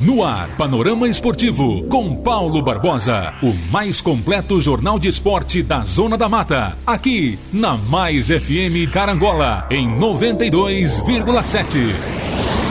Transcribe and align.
No 0.00 0.22
ar, 0.22 0.48
Panorama 0.56 1.08
Esportivo, 1.08 1.82
com 1.88 2.14
Paulo 2.14 2.62
Barbosa. 2.62 3.34
O 3.42 3.52
mais 3.72 4.00
completo 4.00 4.60
jornal 4.60 4.96
de 4.96 5.08
esporte 5.08 5.60
da 5.60 5.84
Zona 5.84 6.16
da 6.16 6.28
Mata. 6.28 6.78
Aqui, 6.86 7.36
na 7.52 7.76
Mais 7.76 8.28
FM 8.28 8.88
Carangola, 8.92 9.66
em 9.68 9.88
92,7. 9.98 12.67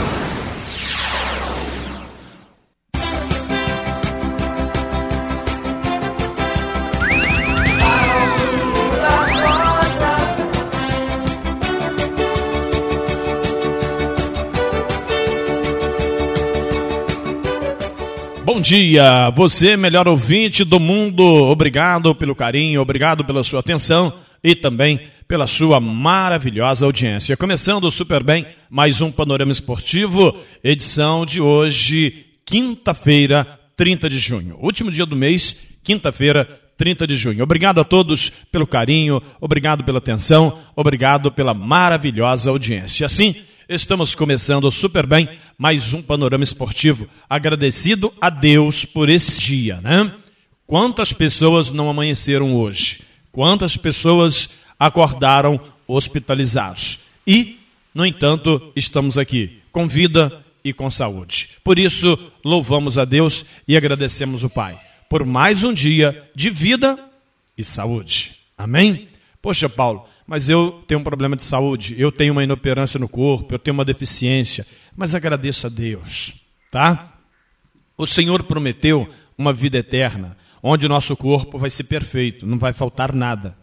Dia, 18.67 19.29
você 19.29 19.77
melhor 19.77 20.09
ouvinte 20.09 20.65
do 20.65 20.77
mundo. 20.77 21.23
Obrigado 21.23 22.13
pelo 22.13 22.35
carinho, 22.35 22.81
obrigado 22.81 23.23
pela 23.23 23.41
sua 23.41 23.61
atenção 23.61 24.19
e 24.43 24.53
também 24.53 24.99
pela 25.25 25.47
sua 25.47 25.79
maravilhosa 25.79 26.85
audiência. 26.85 27.37
Começando 27.37 27.89
super 27.89 28.21
bem, 28.21 28.45
mais 28.69 28.99
um 28.99 29.09
Panorama 29.09 29.53
Esportivo, 29.53 30.37
edição 30.61 31.25
de 31.25 31.39
hoje, 31.39 32.25
quinta-feira, 32.45 33.57
30 33.77 34.09
de 34.09 34.19
junho. 34.19 34.57
Último 34.59 34.91
dia 34.91 35.05
do 35.05 35.15
mês, 35.15 35.55
quinta-feira, 35.81 36.45
30 36.77 37.07
de 37.07 37.15
junho. 37.15 37.43
Obrigado 37.43 37.79
a 37.79 37.85
todos 37.85 38.29
pelo 38.51 38.67
carinho, 38.67 39.21
obrigado 39.39 39.81
pela 39.81 39.99
atenção, 39.99 40.59
obrigado 40.75 41.31
pela 41.31 41.53
maravilhosa 41.53 42.49
audiência. 42.49 43.05
Assim, 43.05 43.33
Estamos 43.69 44.15
começando 44.15 44.71
super 44.71 45.05
bem 45.05 45.27
mais 45.57 45.93
um 45.93 46.01
panorama 46.01 46.43
esportivo. 46.43 47.05
Agradecido 47.29 48.13
a 48.21 48.29
Deus 48.29 48.85
por 48.85 49.09
esse 49.09 49.41
dia, 49.41 49.81
né? 49.81 50.09
Quantas 50.65 51.11
pessoas 51.11 51.69
não 51.71 51.89
amanheceram 51.89 52.55
hoje? 52.55 53.01
Quantas 53.29 53.75
pessoas 53.75 54.49
acordaram 54.79 55.59
hospitalizados? 55.85 56.99
E, 57.25 57.59
no 57.93 58.05
entanto, 58.05 58.71
estamos 58.73 59.17
aqui 59.17 59.59
com 59.69 59.85
vida 59.85 60.45
e 60.63 60.71
com 60.71 60.89
saúde. 60.89 61.49
Por 61.61 61.77
isso, 61.77 62.17
louvamos 62.45 62.97
a 62.97 63.03
Deus 63.03 63.45
e 63.67 63.75
agradecemos 63.75 64.45
o 64.45 64.49
Pai 64.49 64.79
por 65.09 65.25
mais 65.25 65.63
um 65.63 65.73
dia 65.73 66.29
de 66.33 66.49
vida 66.49 66.97
e 67.57 67.65
saúde. 67.65 68.39
Amém? 68.57 69.09
Poxa, 69.41 69.67
Paulo, 69.67 70.05
mas 70.27 70.49
eu 70.49 70.83
tenho 70.85 70.99
um 70.99 71.03
problema 71.03 71.37
de 71.37 71.43
saúde, 71.43 71.95
eu 71.97 72.11
tenho 72.11 72.33
uma 72.33 72.43
inoperância 72.43 72.99
no 72.99 73.07
corpo, 73.07 73.53
eu 73.53 73.57
tenho 73.59 73.73
uma 73.73 73.85
deficiência, 73.85 74.67
mas 74.95 75.15
agradeço 75.15 75.65
a 75.65 75.69
Deus, 75.69 76.35
tá? 76.69 77.13
O 77.97 78.05
Senhor 78.05 78.43
prometeu 78.43 79.07
uma 79.37 79.53
vida 79.53 79.77
eterna, 79.77 80.37
onde 80.61 80.85
o 80.85 80.89
nosso 80.89 81.15
corpo 81.15 81.57
vai 81.57 81.69
ser 81.69 81.85
perfeito, 81.85 82.45
não 82.45 82.59
vai 82.59 82.73
faltar 82.73 83.15
nada. 83.15 83.57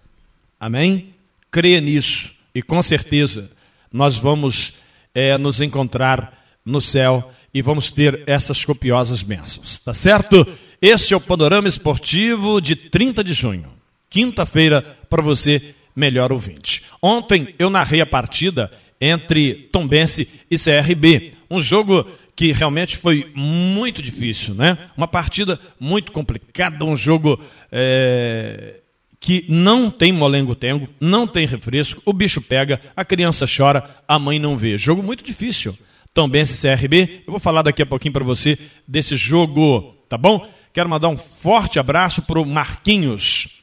Amém? 0.59 1.15
Creia 1.51 1.81
nisso 1.81 2.33
e 2.55 2.63
com 2.63 2.81
certeza 2.81 3.51
nós 3.93 4.17
vamos 4.17 4.73
é, 5.15 5.37
nos 5.37 5.61
encontrar 5.61 6.43
no 6.65 6.81
céu 6.81 7.31
e 7.53 7.61
vamos 7.61 7.93
ter 7.93 8.25
essas 8.27 8.65
copiosas 8.65 9.23
bênçãos, 9.23 9.79
tá 9.79 9.93
certo? 9.93 10.47
Este 10.81 11.15
é 11.15 11.17
o 11.17 11.21
Panorama 11.21 11.69
Esportivo 11.69 12.61
de 12.61 12.75
30 12.75 13.23
de 13.23 13.35
junho, 13.35 13.69
quinta-feira, 14.09 14.83
para 15.09 15.23
você 15.23 15.75
melhor 15.95 16.33
ouvinte. 16.33 16.83
Ontem 17.03 17.55
eu 17.59 17.71
narrei 17.71 18.01
a 18.01 18.07
partida 18.07 18.71
entre 19.01 19.69
Tombense 19.73 20.29
e 20.51 20.57
CRB, 20.59 21.33
um 21.51 21.61
jogo 21.61 22.07
que 22.37 22.53
realmente 22.53 22.97
foi 22.97 23.31
muito 23.35 24.03
difícil, 24.03 24.55
né? 24.55 24.91
Uma 24.97 25.07
partida 25.07 25.59
muito 25.79 26.11
complicada, 26.11 26.85
um 26.85 26.97
jogo 26.97 27.39
é, 27.71 28.81
que 29.21 29.45
não 29.49 29.91
tem 29.91 30.13
molengo-tengo, 30.13 30.89
não 31.01 31.27
tem 31.27 31.47
refresco, 31.47 32.03
o 32.05 32.13
bicho 32.13 32.41
pega, 32.41 32.81
a 32.97 33.05
criança 33.05 33.47
chora, 33.47 33.89
a 34.07 34.19
mãe 34.19 34.39
não 34.39 34.57
vê. 34.57 34.77
Jogo 34.77 35.03
muito 35.03 35.23
difícil. 35.25 35.77
Tombense 36.13 36.61
CRB, 36.61 37.23
eu 37.27 37.31
vou 37.31 37.41
falar 37.41 37.63
daqui 37.63 37.83
a 37.83 37.87
pouquinho 37.87 38.13
para 38.13 38.25
você 38.25 38.59
desse 38.87 39.17
jogo, 39.17 39.97
tá 40.09 40.17
bom? 40.17 40.49
Quero 40.73 40.89
mandar 40.89 41.09
um 41.09 41.17
forte 41.17 41.79
abraço 41.79 42.23
para 42.23 42.41
o 42.41 42.45
Marquinhos. 42.45 43.63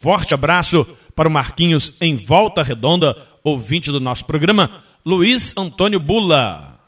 Forte 0.00 0.34
abraço 0.34 0.86
para 1.14 1.28
o 1.28 1.32
Marquinhos 1.32 1.92
em 2.00 2.16
Volta 2.16 2.62
Redonda, 2.62 3.16
ouvinte 3.42 3.90
do 3.90 4.00
nosso 4.00 4.24
programa, 4.24 4.82
Luiz 5.04 5.54
Antônio 5.56 6.00
Bula. 6.00 6.80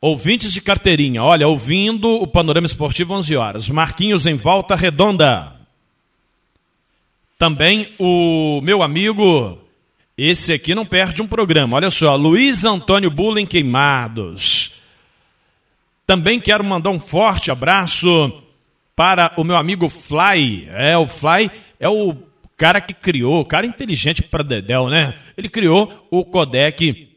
Ouvintes 0.00 0.52
de 0.52 0.60
carteirinha, 0.60 1.22
olha, 1.22 1.46
ouvindo 1.46 2.08
o 2.08 2.26
Panorama 2.26 2.66
Esportivo 2.66 3.14
11 3.14 3.36
horas. 3.36 3.68
Marquinhos 3.68 4.26
em 4.26 4.34
Volta 4.34 4.74
Redonda. 4.74 5.52
Também 7.38 7.88
o 7.98 8.60
meu 8.62 8.82
amigo, 8.82 9.58
esse 10.16 10.52
aqui 10.52 10.74
não 10.74 10.84
perde 10.84 11.22
um 11.22 11.26
programa, 11.26 11.76
olha 11.76 11.90
só, 11.90 12.14
Luiz 12.16 12.64
Antônio 12.64 13.10
Bula 13.10 13.40
em 13.40 13.46
Queimados. 13.46 14.80
Também 16.06 16.40
quero 16.40 16.62
mandar 16.64 16.90
um 16.90 17.00
forte 17.00 17.50
abraço 17.50 18.32
para 18.94 19.32
o 19.36 19.44
meu 19.44 19.56
amigo 19.56 19.88
Fly. 19.88 20.68
É, 20.70 20.96
o 20.96 21.06
Fly 21.06 21.50
é 21.80 21.88
o 21.88 22.16
cara 22.62 22.80
que 22.80 22.94
criou, 22.94 23.44
cara 23.44 23.66
inteligente 23.66 24.22
para 24.22 24.44
Dedel, 24.44 24.88
né? 24.88 25.16
Ele 25.36 25.48
criou 25.48 26.06
o 26.12 26.24
codec 26.24 27.08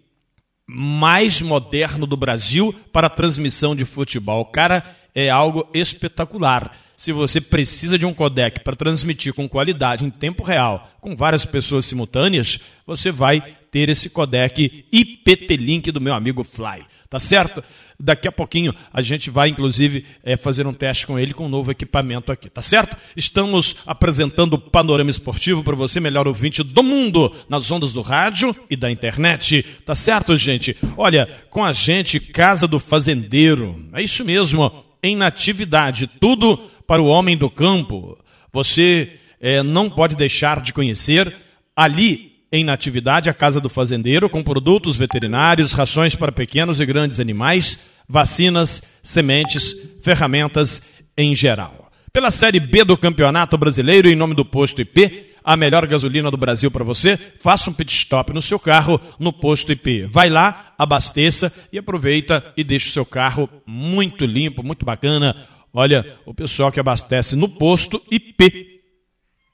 mais 0.67 1.39
moderno 1.39 2.07
do 2.07 2.17
Brasil 2.17 2.73
para 2.91 3.11
transmissão 3.11 3.75
de 3.75 3.85
futebol. 3.85 4.41
O 4.41 4.45
cara 4.45 4.83
é 5.13 5.29
algo 5.29 5.69
espetacular. 5.71 6.75
Se 6.97 7.11
você 7.11 7.39
precisa 7.39 7.95
de 7.95 8.07
um 8.07 8.13
codec 8.13 8.61
para 8.61 8.75
transmitir 8.75 9.35
com 9.35 9.47
qualidade 9.47 10.03
em 10.03 10.09
tempo 10.09 10.41
real, 10.41 10.89
com 10.99 11.15
várias 11.15 11.45
pessoas 11.45 11.85
simultâneas, 11.85 12.59
você 12.83 13.11
vai 13.11 13.39
ter 13.69 13.87
esse 13.87 14.09
codec 14.09 14.87
IPT-Link 14.91 15.91
do 15.91 16.01
meu 16.01 16.15
amigo 16.15 16.43
Fly. 16.43 16.83
Tá 17.07 17.19
certo? 17.19 17.63
Daqui 17.99 18.27
a 18.27 18.31
pouquinho 18.31 18.73
a 18.93 19.01
gente 19.01 19.29
vai, 19.29 19.49
inclusive, 19.49 20.05
é, 20.23 20.35
fazer 20.35 20.67
um 20.67 20.73
teste 20.73 21.07
com 21.07 21.17
ele 21.17 21.33
com 21.33 21.45
um 21.45 21.49
novo 21.49 21.71
equipamento 21.71 22.31
aqui, 22.31 22.49
tá 22.49 22.61
certo? 22.61 22.97
Estamos 23.15 23.75
apresentando 23.85 24.53
o 24.53 24.59
panorama 24.59 25.09
esportivo 25.09 25.63
para 25.63 25.75
você, 25.75 25.99
melhor 25.99 26.27
ouvinte 26.27 26.63
do 26.63 26.83
mundo, 26.83 27.33
nas 27.47 27.69
ondas 27.71 27.93
do 27.93 28.01
rádio 28.01 28.55
e 28.69 28.75
da 28.75 28.91
internet, 28.91 29.63
tá 29.85 29.95
certo, 29.95 30.35
gente? 30.35 30.75
Olha, 30.97 31.27
com 31.49 31.63
a 31.63 31.71
gente, 31.71 32.19
Casa 32.19 32.67
do 32.67 32.79
Fazendeiro, 32.79 33.87
é 33.93 34.01
isso 34.01 34.25
mesmo, 34.25 34.83
em 35.01 35.15
natividade, 35.15 36.07
tudo 36.07 36.57
para 36.87 37.01
o 37.01 37.07
homem 37.07 37.37
do 37.37 37.49
campo. 37.49 38.17
Você 38.51 39.13
é, 39.39 39.61
não 39.63 39.89
pode 39.89 40.15
deixar 40.15 40.61
de 40.61 40.73
conhecer 40.73 41.35
ali 41.75 42.34
em 42.55 42.63
natividade 42.63 43.29
a 43.29 43.33
Casa 43.33 43.59
do 43.59 43.67
Fazendeiro, 43.67 44.29
com 44.29 44.41
produtos 44.41 44.95
veterinários, 44.95 45.73
rações 45.73 46.15
para 46.15 46.31
pequenos 46.31 46.79
e 46.79 46.85
grandes 46.85 47.19
animais, 47.19 47.77
vacinas, 48.07 48.95
sementes, 49.03 49.75
ferramentas 50.01 50.93
em 51.17 51.35
geral. 51.35 51.91
Pela 52.13 52.31
Série 52.31 52.61
B 52.61 52.85
do 52.85 52.95
Campeonato 52.95 53.57
Brasileiro, 53.57 54.07
em 54.07 54.15
nome 54.15 54.33
do 54.33 54.45
Posto 54.45 54.81
IP, 54.81 55.33
a 55.43 55.57
melhor 55.57 55.85
gasolina 55.85 56.31
do 56.31 56.37
Brasil 56.37 56.71
para 56.71 56.85
você, 56.85 57.17
faça 57.39 57.69
um 57.69 57.73
pit 57.73 57.93
stop 57.93 58.31
no 58.31 58.41
seu 58.41 58.57
carro 58.57 59.01
no 59.19 59.33
Posto 59.33 59.73
IP. 59.73 60.05
Vai 60.05 60.29
lá, 60.29 60.73
abasteça 60.77 61.51
e 61.73 61.77
aproveita 61.77 62.53
e 62.55 62.63
deixa 62.63 62.87
o 62.87 62.93
seu 62.93 63.05
carro 63.05 63.49
muito 63.65 64.25
limpo, 64.25 64.63
muito 64.63 64.85
bacana. 64.85 65.35
Olha, 65.73 66.17
o 66.25 66.33
pessoal 66.33 66.71
que 66.71 66.79
abastece 66.79 67.35
no 67.35 67.49
Posto 67.49 68.01
IP 68.09 68.79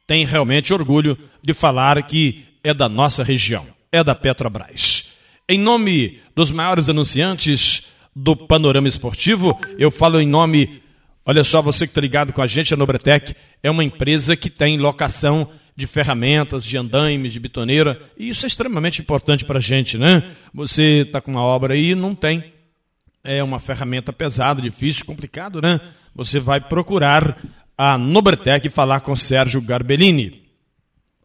tem 0.06 0.24
realmente 0.24 0.72
orgulho 0.72 1.18
de 1.44 1.54
falar 1.54 2.02
que 2.04 2.51
é 2.64 2.74
da 2.74 2.88
nossa 2.88 3.24
região, 3.24 3.68
é 3.92 4.04
da 4.04 4.16
Petrobras. 4.16 5.12
Em 5.48 5.58
nome 5.58 6.20
dos 6.36 6.52
maiores 6.52 6.90
anunciantes 6.90 7.84
do 8.16 8.36
panorama 8.36 8.88
esportivo, 8.88 9.60
eu 9.78 9.92
falo 9.92 10.20
em 10.20 10.28
nome. 10.28 10.82
Olha 11.26 11.44
só, 11.44 11.62
você 11.62 11.86
que 11.86 11.92
está 11.92 12.02
ligado 12.02 12.34
com 12.34 12.42
a 12.42 12.48
gente, 12.48 12.74
a 12.74 12.78
Nobretec 12.78 13.36
é 13.62 13.70
uma 13.70 13.84
empresa 13.84 14.36
que 14.36 14.50
tem 14.50 14.78
locação 14.78 15.50
de 15.76 15.88
ferramentas, 15.88 16.66
de 16.66 16.78
andaimes, 16.78 17.34
de 17.34 17.40
bitoneira, 17.40 18.02
e 18.18 18.30
isso 18.30 18.46
é 18.46 18.48
extremamente 18.48 19.02
importante 19.02 19.46
para 19.46 19.60
a 19.60 19.62
gente, 19.62 19.98
né? 19.98 20.32
Você 20.54 21.04
está 21.04 21.22
com 21.22 21.32
uma 21.32 21.42
obra 21.42 21.74
aí 21.74 21.92
e 21.92 21.96
não 21.96 22.14
tem 22.14 22.52
é 23.24 23.44
uma 23.44 23.60
ferramenta 23.60 24.12
pesada, 24.12 24.62
difícil, 24.62 25.06
complicado, 25.06 25.62
né? 25.62 25.80
Você 26.16 26.40
vai 26.40 26.60
procurar 26.60 27.38
a 27.78 27.98
Nobretec 27.98 28.68
e 28.68 28.72
falar 28.72 29.02
com 29.02 29.16
Sérgio 29.16 29.62
Garbellini. 29.62 30.41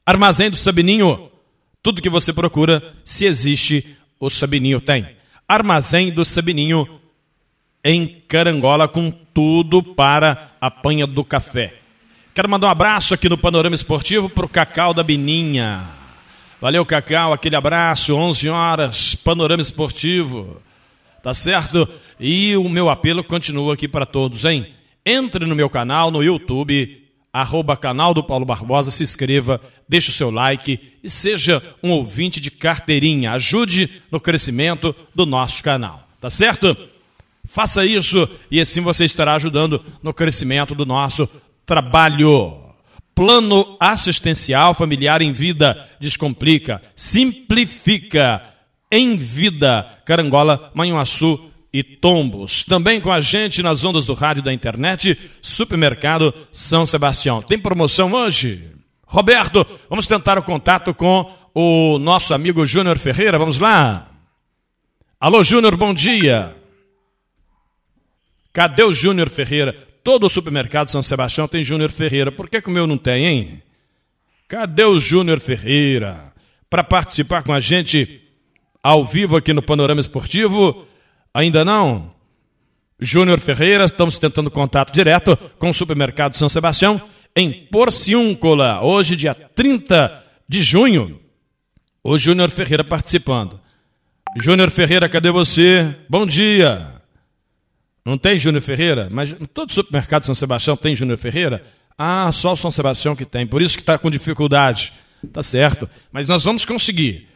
Armazém 0.07 0.49
do 0.49 0.57
Sabininho, 0.57 1.33
tudo 1.83 2.01
que 2.01 2.09
você 2.09 2.33
procura, 2.33 2.95
se 3.05 3.27
existe, 3.27 3.97
o 4.21 4.31
Sabininho 4.31 4.81
tem. 4.81 5.05
Armazém 5.49 6.13
do 6.13 6.25
Sabininho 6.25 7.01
em 7.85 8.23
Carangola 8.29 8.87
com 8.87 9.11
tudo 9.11 9.83
para 9.83 10.53
a 10.61 10.71
panha 10.71 11.09
do 11.09 11.25
café. 11.25 11.75
Quero 12.33 12.49
mandar 12.49 12.69
um 12.69 12.71
abraço 12.71 13.15
aqui 13.15 13.29
no 13.29 13.37
Panorama 13.37 13.75
Esportivo 13.75 14.29
para 14.29 14.47
o 14.47 14.49
Cacau 14.49 14.95
da 14.95 15.03
Bininha. 15.03 15.83
Valeu, 16.61 16.87
Cacau, 16.87 17.33
aquele 17.33 17.57
abraço, 17.57 18.15
11 18.15 18.49
horas, 18.49 19.17
Panorama 19.17 19.61
Esportivo. 19.61 20.63
Tá 21.21 21.35
certo? 21.35 21.89
E 22.21 22.57
o 22.57 22.69
meu 22.69 22.89
apelo 22.89 23.25
continua 23.25 23.75
aqui 23.75 23.89
para 23.89 24.07
todos, 24.07 24.45
hein? 24.45 24.73
Entre 25.05 25.45
no 25.47 25.57
meu 25.57 25.69
canal 25.69 26.13
no 26.13 26.23
YouTube, 26.23 27.06
arroba 27.41 27.77
canal 27.77 28.15
do 28.15 28.25
Paulo 28.25 28.47
Barbosa, 28.47 28.91
se 28.91 29.03
inscreva, 29.03 29.61
deixe 29.89 30.11
o 30.11 30.13
seu 30.13 30.31
like 30.31 30.81
e 31.03 31.11
seja 31.11 31.63
um 31.83 31.91
ouvinte 31.91 32.41
de 32.41 32.51
carteirinha. 32.51 33.33
Ajude 33.33 34.03
no 34.11 34.19
crescimento 34.19 34.95
do 35.15 35.27
nosso 35.27 35.63
canal. 35.63 36.09
Tá 36.21 36.31
certo? 36.31 36.77
Faça 37.45 37.85
isso 37.85 38.29
e 38.51 38.61
assim 38.61 38.81
você 38.81 39.05
estará 39.05 39.35
ajudando 39.35 39.85
no 40.03 40.15
crescimento 40.15 40.75
do 40.75 40.87
nosso 40.87 41.29
trabalho. 41.65 42.65
Plano 43.15 43.77
assistencial 43.79 44.75
familiar 44.75 45.21
em 45.23 45.33
vida 45.33 45.89
descomplica, 46.01 46.83
simplifica 46.95 48.43
em 48.91 49.17
vida. 49.17 49.87
Carangola, 50.05 50.71
Manhuaçu 50.75 51.51
e 51.73 51.83
Tombos. 51.83 52.65
Também 52.65 53.01
com 53.01 53.11
a 53.11 53.21
gente 53.21 53.63
nas 53.63 53.85
ondas 53.85 54.07
do 54.07 54.15
rádio 54.15 54.43
da 54.43 54.53
internet, 54.53 55.19
Supermercado 55.43 56.35
São 56.53 56.87
Sebastião. 56.87 57.43
Tem 57.43 57.59
promoção 57.59 58.13
hoje? 58.13 58.71
Roberto, 59.07 59.65
vamos 59.89 60.07
tentar 60.07 60.39
o 60.39 60.43
contato 60.43 60.93
com 60.93 61.31
o 61.55 61.99
nosso 61.99 62.35
amigo 62.35 62.67
Júnior 62.67 62.99
Ferreira. 62.99 63.39
Vamos 63.39 63.59
lá? 63.59 64.11
Alô, 65.19 65.43
Júnior, 65.45 65.77
bom 65.77 65.95
dia. 65.95 66.55
Cadê 68.53 68.83
o 68.83 68.93
Júnior 68.93 69.29
Ferreira? 69.29 69.73
Todo 70.03 70.27
o 70.27 70.31
supermercado 70.31 70.91
São 70.91 71.03
Sebastião 71.03 71.47
tem 71.49 71.63
Júnior 71.63 71.91
Ferreira. 71.91 72.33
Por 72.33 72.49
que, 72.49 72.61
que 72.61 72.69
o 72.69 72.73
meu 72.73 72.87
não 72.87 72.99
tem, 72.99 73.27
hein? 73.27 73.63
Cadê 74.49 74.85
o 74.85 74.99
Júnior 74.99 75.41
Ferreira? 75.41 76.33
Para 76.69 76.85
participar 76.85 77.43
com 77.43 77.53
a 77.53 77.61
gente 77.61 78.23
ao 78.83 79.05
vivo 79.05 79.37
aqui 79.37 79.53
no 79.53 79.63
Panorama 79.63 80.01
Esportivo? 80.01 80.87
Ainda 81.37 81.67
não? 81.67 82.15
Júnior 82.99 83.39
Ferreira, 83.41 83.85
estamos 83.85 84.19
tentando 84.19 84.51
contato 84.51 84.91
direto 84.91 85.37
com 85.59 85.69
o 85.69 85.75
supermercado 85.75 86.35
São 86.35 86.49
Sebastião 86.49 86.99
em 87.37 87.67
Porciúncula, 87.67 88.81
hoje, 88.83 89.15
dia 89.15 89.35
30 89.35 90.25
de 90.49 90.63
junho. 90.63 91.21
O 92.03 92.17
Júnior 92.17 92.51
Ferreira 92.51 92.83
participando. 92.83 93.61
Júnior 94.41 94.71
Ferreira, 94.71 95.11
cadê 95.11 95.31
você? 95.31 95.95
Bom 96.09 96.25
dia. 96.25 97.03
Não 98.03 98.17
tem 98.17 98.39
Júnior 98.39 98.63
Ferreira? 98.63 99.09
Mas 99.11 99.37
todo 99.53 99.71
supermercado 99.71 100.25
São 100.25 100.35
Sebastião 100.35 100.75
tem 100.75 100.97
Júnior 100.97 101.19
Ferreira? 101.19 101.67
Ah, 101.99 102.33
só 102.33 102.55
o 102.55 102.57
São 102.57 102.71
Sebastião 102.71 103.15
que 103.15 103.27
tem, 103.27 103.47
por 103.47 103.61
isso 103.61 103.77
que 103.77 103.83
está 103.83 103.99
com 103.99 104.11
dificuldade. 104.11 104.91
Tá 105.35 105.43
certo, 105.43 105.87
mas 106.11 106.29
nós 106.29 106.45
vamos 106.45 106.65
conseguir. 106.65 107.29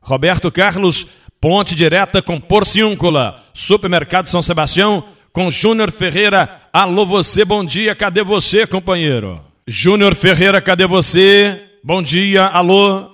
Roberto 0.00 0.50
Carlos, 0.50 1.06
ponte 1.42 1.74
direta 1.74 2.22
com 2.22 2.38
Porciúncula, 2.38 3.42
supermercado 3.52 4.28
São 4.28 4.40
Sebastião, 4.40 5.02
com 5.32 5.50
Júnior 5.50 5.90
Ferreira. 5.90 6.48
Alô 6.72 7.04
você, 7.04 7.44
bom 7.44 7.64
dia, 7.64 7.96
cadê 7.96 8.22
você, 8.22 8.64
companheiro? 8.64 9.44
Júnior 9.66 10.14
Ferreira, 10.14 10.60
cadê 10.60 10.86
você? 10.86 11.60
Bom 11.82 12.00
dia, 12.00 12.44
alô. 12.44 13.11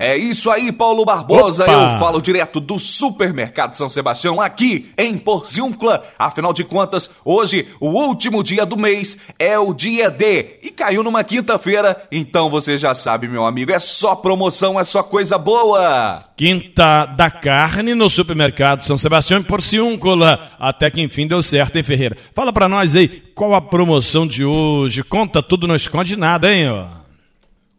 É 0.00 0.16
isso 0.16 0.50
aí, 0.50 0.72
Paulo 0.72 1.04
Barbosa. 1.04 1.64
Opa. 1.64 1.72
Eu 1.72 1.98
falo 1.98 2.22
direto 2.22 2.58
do 2.58 2.78
Supermercado 2.78 3.74
São 3.74 3.86
Sebastião, 3.86 4.40
aqui 4.40 4.90
em 4.96 5.18
Porciúncula. 5.18 6.02
Afinal 6.18 6.54
de 6.54 6.64
contas, 6.64 7.10
hoje, 7.22 7.68
o 7.78 7.90
último 7.90 8.42
dia 8.42 8.64
do 8.64 8.78
mês, 8.78 9.18
é 9.38 9.58
o 9.58 9.74
dia 9.74 10.10
D. 10.10 10.58
E 10.62 10.70
caiu 10.70 11.02
numa 11.02 11.22
quinta-feira, 11.22 12.04
então 12.10 12.48
você 12.48 12.78
já 12.78 12.94
sabe, 12.94 13.28
meu 13.28 13.44
amigo, 13.44 13.72
é 13.72 13.78
só 13.78 14.16
promoção, 14.16 14.80
é 14.80 14.84
só 14.84 15.02
coisa 15.02 15.36
boa. 15.36 16.24
Quinta 16.34 17.04
da 17.04 17.30
carne 17.30 17.94
no 17.94 18.08
Supermercado 18.08 18.82
São 18.82 18.96
Sebastião 18.96 19.38
em 19.38 19.42
Porciúncula. 19.42 20.50
Até 20.58 20.90
que 20.90 21.02
enfim 21.02 21.26
deu 21.26 21.42
certo, 21.42 21.76
hein, 21.76 21.82
Ferreira? 21.82 22.16
Fala 22.34 22.54
pra 22.54 22.70
nós 22.70 22.96
aí, 22.96 23.06
qual 23.34 23.52
a 23.54 23.60
promoção 23.60 24.26
de 24.26 24.46
hoje? 24.46 25.02
Conta 25.02 25.42
tudo, 25.42 25.68
não 25.68 25.74
esconde 25.74 26.16
nada, 26.16 26.50
hein, 26.50 26.70
ó. 26.70 26.99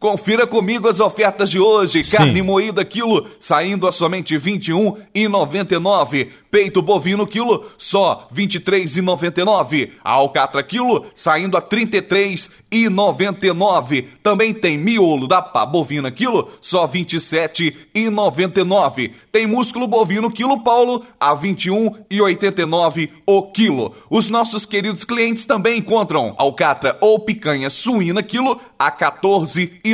Confira 0.02 0.46
comigo 0.48 0.88
as 0.88 0.98
ofertas 0.98 1.48
de 1.48 1.60
hoje. 1.60 2.02
Sim. 2.02 2.16
Carne 2.16 2.42
moída 2.42 2.84
quilo 2.84 3.24
saindo 3.38 3.86
a 3.86 3.92
somente 3.92 4.36
R$ 4.36 4.42
21,99. 4.42 6.28
Peito 6.50 6.82
bovino 6.82 7.24
quilo 7.24 7.66
só 7.78 8.26
R$ 8.34 8.44
23,99. 8.44 9.92
A 10.02 10.10
alcatra 10.10 10.60
quilo 10.64 11.06
saindo 11.14 11.56
a 11.56 11.60
R$ 11.60 11.66
33,99. 11.66 14.06
Também 14.24 14.52
tem 14.52 14.76
miolo 14.76 15.28
da 15.28 15.40
pá 15.40 15.64
bovina 15.64 16.10
quilo 16.10 16.50
só 16.60 16.84
R$ 16.84 16.98
27,99. 16.98 19.12
Tem 19.30 19.46
músculo 19.46 19.86
bovino 19.86 20.32
quilo 20.32 20.64
Paulo 20.64 21.06
a 21.18 21.32
R$ 21.32 21.48
21,89 21.48 23.08
o 23.24 23.42
quilo. 23.52 23.94
Os 24.10 24.28
nossos 24.28 24.66
queridos 24.66 25.04
clientes 25.04 25.44
também 25.44 25.78
encontram 25.78 26.34
alcatra 26.36 26.98
ou 27.00 27.20
picanha 27.20 27.70
suína 27.70 28.20
quilo 28.20 28.60
a 28.76 28.86
R$ 28.86 28.96
14,99 28.98 29.91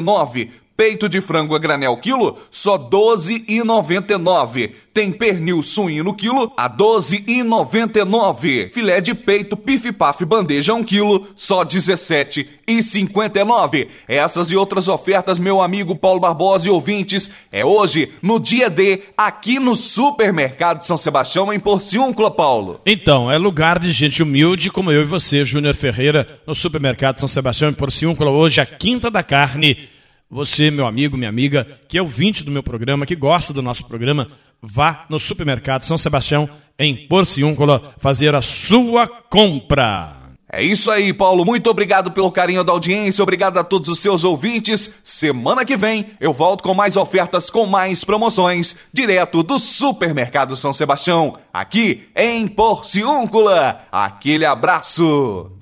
nove 0.00 0.50
Peito 0.80 1.10
de 1.10 1.20
frango 1.20 1.54
a 1.54 1.58
granel 1.58 1.98
quilo, 1.98 2.38
só 2.50 2.78
12,99. 2.78 4.70
Tem 4.94 5.12
pernil 5.12 5.62
suíno 5.62 6.14
quilo 6.14 6.50
a 6.56 6.70
12,99. 6.70 8.70
Filé 8.70 9.02
de 9.02 9.12
peito 9.12 9.58
pif 9.58 9.92
paf 9.92 10.24
bandeja 10.24 10.72
1 10.72 10.82
quilo, 10.82 11.26
só 11.36 11.66
17,59. 11.66 13.88
Essas 14.08 14.50
e 14.50 14.56
outras 14.56 14.88
ofertas, 14.88 15.38
meu 15.38 15.60
amigo 15.60 15.94
Paulo 15.94 16.18
Barbosa 16.18 16.68
e 16.68 16.70
ouvintes, 16.70 17.30
é 17.52 17.62
hoje, 17.62 18.10
no 18.22 18.40
dia 18.40 18.70
D, 18.70 19.02
aqui 19.18 19.58
no 19.58 19.76
Supermercado 19.76 20.80
São 20.80 20.96
Sebastião, 20.96 21.52
em 21.52 21.60
Porciúncula, 21.60 22.30
Paulo. 22.30 22.80
Então, 22.86 23.30
é 23.30 23.36
lugar 23.36 23.78
de 23.78 23.92
gente 23.92 24.22
humilde 24.22 24.70
como 24.70 24.90
eu 24.90 25.02
e 25.02 25.06
você, 25.06 25.44
Júnior 25.44 25.74
Ferreira, 25.74 26.40
no 26.46 26.54
Supermercado 26.54 27.18
São 27.18 27.28
Sebastião, 27.28 27.68
em 27.68 27.74
Porciúncula, 27.74 28.30
hoje 28.30 28.62
a 28.62 28.66
Quinta 28.66 29.10
da 29.10 29.22
Carne 29.22 29.90
você, 30.30 30.70
meu 30.70 30.86
amigo, 30.86 31.16
minha 31.16 31.28
amiga, 31.28 31.66
que 31.88 31.98
é 31.98 32.02
ouvinte 32.02 32.44
do 32.44 32.50
meu 32.50 32.62
programa, 32.62 33.04
que 33.04 33.16
gosta 33.16 33.52
do 33.52 33.60
nosso 33.60 33.84
programa, 33.84 34.30
vá 34.62 35.04
no 35.08 35.18
supermercado 35.18 35.82
São 35.82 35.98
Sebastião, 35.98 36.48
em 36.78 37.08
Porciúncula, 37.08 37.94
fazer 37.98 38.34
a 38.34 38.40
sua 38.40 39.08
compra. 39.08 40.16
É 40.52 40.62
isso 40.62 40.90
aí, 40.90 41.12
Paulo. 41.12 41.44
Muito 41.44 41.70
obrigado 41.70 42.10
pelo 42.10 42.30
carinho 42.32 42.64
da 42.64 42.72
audiência, 42.72 43.22
obrigado 43.22 43.58
a 43.58 43.64
todos 43.64 43.88
os 43.88 44.00
seus 44.00 44.24
ouvintes. 44.24 44.90
Semana 45.04 45.64
que 45.64 45.76
vem 45.76 46.06
eu 46.20 46.32
volto 46.32 46.62
com 46.62 46.74
mais 46.74 46.96
ofertas, 46.96 47.50
com 47.50 47.66
mais 47.66 48.04
promoções, 48.04 48.74
direto 48.92 49.44
do 49.44 49.58
Supermercado 49.58 50.56
São 50.56 50.72
Sebastião, 50.72 51.36
aqui 51.52 52.08
em 52.16 52.48
Porciúncula. 52.48 53.82
Aquele 53.92 54.44
abraço. 54.44 55.52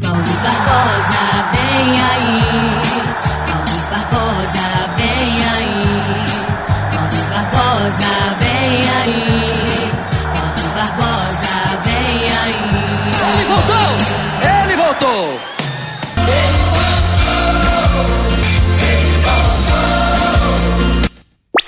Paulo 0.00 0.22
Barbosa, 0.42 1.42
vem 1.52 2.00
aí. 2.00 2.43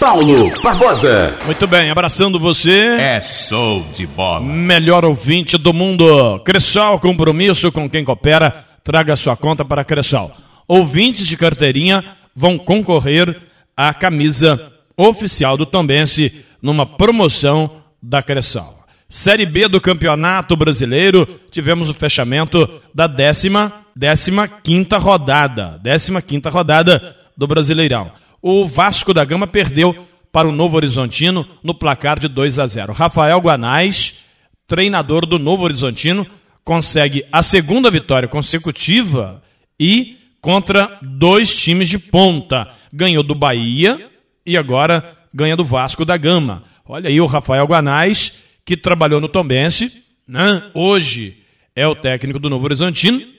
Paulo 0.06 0.62
Barbosa. 0.62 1.34
Muito 1.46 1.66
bem, 1.66 1.90
abraçando 1.90 2.38
você. 2.38 2.78
É 2.78 3.20
show 3.20 3.84
de 3.92 4.06
bola. 4.06 4.38
Melhor 4.38 5.04
ouvinte 5.04 5.58
do 5.58 5.74
mundo. 5.74 6.38
Cressal, 6.44 7.00
compromisso 7.00 7.72
com 7.72 7.90
quem 7.90 8.04
coopera. 8.04 8.64
Traga 8.84 9.16
sua 9.16 9.36
conta 9.36 9.64
para 9.64 9.84
Cressal. 9.84 10.30
Ouvintes 10.68 11.26
de 11.26 11.36
carteirinha 11.36 12.04
vão 12.32 12.56
concorrer 12.56 13.36
à 13.76 13.92
camisa 13.92 14.72
oficial 14.96 15.56
do 15.56 15.66
Tombense 15.66 16.44
numa 16.62 16.86
promoção 16.86 17.82
da 18.00 18.22
Cressal. 18.22 18.86
Série 19.08 19.44
B 19.44 19.66
do 19.66 19.80
Campeonato 19.80 20.56
Brasileiro, 20.56 21.40
tivemos 21.50 21.88
o 21.88 21.94
fechamento 21.94 22.80
da 22.94 23.08
décima, 23.08 23.72
décima 23.94 24.46
quinta 24.46 24.98
rodada, 24.98 25.80
décima 25.82 26.22
quinta 26.22 26.48
rodada 26.48 27.16
do 27.36 27.48
Brasileirão. 27.48 28.12
O 28.40 28.66
Vasco 28.66 29.12
da 29.12 29.24
Gama 29.24 29.46
perdeu 29.46 30.06
para 30.32 30.48
o 30.48 30.52
Novo 30.52 30.76
Horizontino 30.76 31.46
no 31.62 31.74
placar 31.74 32.18
de 32.18 32.28
2 32.28 32.58
a 32.58 32.66
0. 32.66 32.92
Rafael 32.92 33.38
Guanais, 33.40 34.24
treinador 34.66 35.24
do 35.24 35.38
Novo 35.38 35.64
Horizontino, 35.64 36.26
consegue 36.64 37.24
a 37.32 37.42
segunda 37.42 37.90
vitória 37.90 38.28
consecutiva 38.28 39.42
e 39.80 40.16
contra 40.40 40.98
dois 41.00 41.56
times 41.56 41.88
de 41.88 41.98
ponta. 41.98 42.68
Ganhou 42.92 43.22
do 43.22 43.34
Bahia 43.34 44.10
e 44.44 44.56
agora 44.56 45.16
ganha 45.32 45.56
do 45.56 45.64
Vasco 45.64 46.04
da 46.04 46.16
Gama. 46.16 46.64
Olha 46.84 47.08
aí 47.08 47.20
o 47.20 47.26
Rafael 47.26 47.66
Guanais, 47.66 48.32
que 48.64 48.76
trabalhou 48.76 49.20
no 49.20 49.28
Tombense, 49.28 50.02
né? 50.26 50.70
hoje 50.74 51.38
é 51.74 51.86
o 51.86 51.94
técnico 51.94 52.38
do 52.38 52.48
Novo 52.48 52.64
Horizontino. 52.64 53.35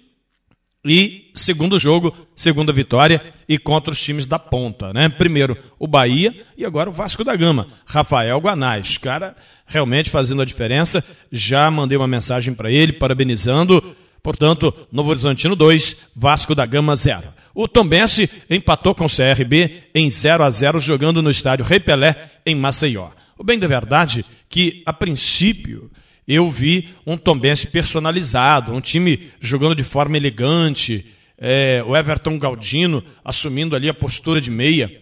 E 0.89 1.31
segundo 1.33 1.79
jogo, 1.79 2.15
segunda 2.35 2.71
vitória 2.71 3.33
e 3.47 3.57
contra 3.57 3.91
os 3.91 4.01
times 4.01 4.25
da 4.25 4.39
ponta, 4.39 4.93
né? 4.93 5.09
Primeiro 5.09 5.57
o 5.77 5.87
Bahia 5.87 6.33
e 6.57 6.65
agora 6.65 6.89
o 6.89 6.93
Vasco 6.93 7.23
da 7.23 7.35
Gama. 7.35 7.67
Rafael 7.85 8.39
Guanais, 8.39 8.97
cara, 8.97 9.35
realmente 9.65 10.09
fazendo 10.09 10.41
a 10.41 10.45
diferença. 10.45 11.03
Já 11.31 11.69
mandei 11.69 11.97
uma 11.97 12.07
mensagem 12.07 12.53
para 12.53 12.71
ele 12.71 12.93
parabenizando. 12.93 13.95
Portanto, 14.21 14.73
Novo 14.91 15.09
Horizontino 15.09 15.55
2, 15.55 15.95
Vasco 16.15 16.53
da 16.53 16.65
Gama 16.65 16.95
0. 16.95 17.33
O 17.53 17.67
Tombense 17.67 18.29
empatou 18.49 18.93
com 18.93 19.05
o 19.05 19.09
CRB 19.09 19.83
em 19.93 20.09
0 20.09 20.43
a 20.43 20.49
0 20.49 20.79
jogando 20.79 21.21
no 21.21 21.29
estádio 21.29 21.65
Rei 21.65 21.79
Pelé 21.79 22.31
em 22.45 22.55
Maceió. 22.55 23.09
O 23.37 23.43
bem 23.43 23.57
da 23.57 23.67
verdade 23.67 24.25
que 24.49 24.83
a 24.85 24.93
princípio 24.93 25.89
eu 26.27 26.51
vi 26.51 26.89
um 27.05 27.15
Tombense 27.15 27.67
personalizado, 27.67 28.73
um 28.73 28.81
time 28.81 29.31
jogando 29.39 29.75
de 29.75 29.83
forma 29.83 30.17
elegante, 30.17 31.05
é, 31.37 31.81
o 31.85 31.95
Everton 31.95 32.37
Galdino 32.37 33.03
assumindo 33.23 33.75
ali 33.75 33.87
a 33.87 33.93
postura 33.93 34.41
de 34.41 34.51
meia. 34.51 35.01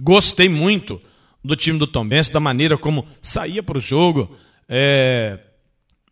Gostei 0.00 0.48
muito 0.48 1.00
do 1.42 1.56
time 1.56 1.78
do 1.78 1.86
Tombense, 1.86 2.32
da 2.32 2.40
maneira 2.40 2.76
como 2.76 3.06
saía 3.22 3.62
para 3.62 3.78
o 3.78 3.80
jogo. 3.80 4.36
É, 4.68 5.38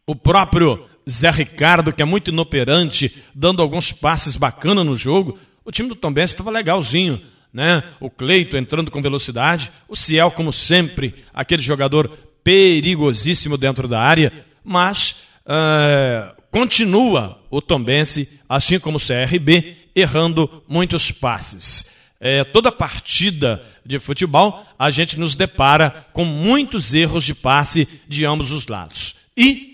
o 0.06 0.14
próprio 0.14 0.86
Zé 1.08 1.30
Ricardo, 1.30 1.92
que 1.92 2.02
é 2.02 2.06
muito 2.06 2.30
inoperante, 2.30 3.22
dando 3.34 3.60
alguns 3.60 3.92
passes 3.92 4.36
bacanas 4.36 4.86
no 4.86 4.96
jogo. 4.96 5.38
O 5.64 5.70
time 5.70 5.88
do 5.88 5.94
Tombense 5.94 6.34
estava 6.34 6.50
legalzinho. 6.50 7.20
Né? 7.52 7.82
O 8.00 8.08
Cleito 8.08 8.56
entrando 8.56 8.90
com 8.90 9.02
velocidade, 9.02 9.70
o 9.86 9.94
Ciel, 9.94 10.30
como 10.30 10.52
sempre, 10.54 11.14
aquele 11.34 11.60
jogador 11.60 12.10
perigosíssimo 12.44 13.56
dentro 13.56 13.86
da 13.86 14.00
área, 14.00 14.32
mas 14.64 15.16
uh, 15.46 16.42
continua 16.50 17.40
o 17.50 17.60
Tombense, 17.60 18.38
assim 18.48 18.78
como 18.78 18.98
o 18.98 19.00
CRB, 19.00 19.76
errando 19.94 20.62
muitos 20.68 21.10
passes. 21.10 21.92
É, 22.24 22.44
toda 22.44 22.70
partida 22.70 23.64
de 23.84 23.98
futebol, 23.98 24.64
a 24.78 24.90
gente 24.92 25.18
nos 25.18 25.34
depara 25.34 26.06
com 26.12 26.24
muitos 26.24 26.94
erros 26.94 27.24
de 27.24 27.34
passe 27.34 27.88
de 28.06 28.24
ambos 28.24 28.52
os 28.52 28.68
lados. 28.68 29.16
E 29.36 29.72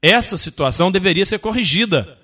essa 0.00 0.36
situação 0.36 0.90
deveria 0.90 1.24
ser 1.26 1.38
corrigida 1.38 2.18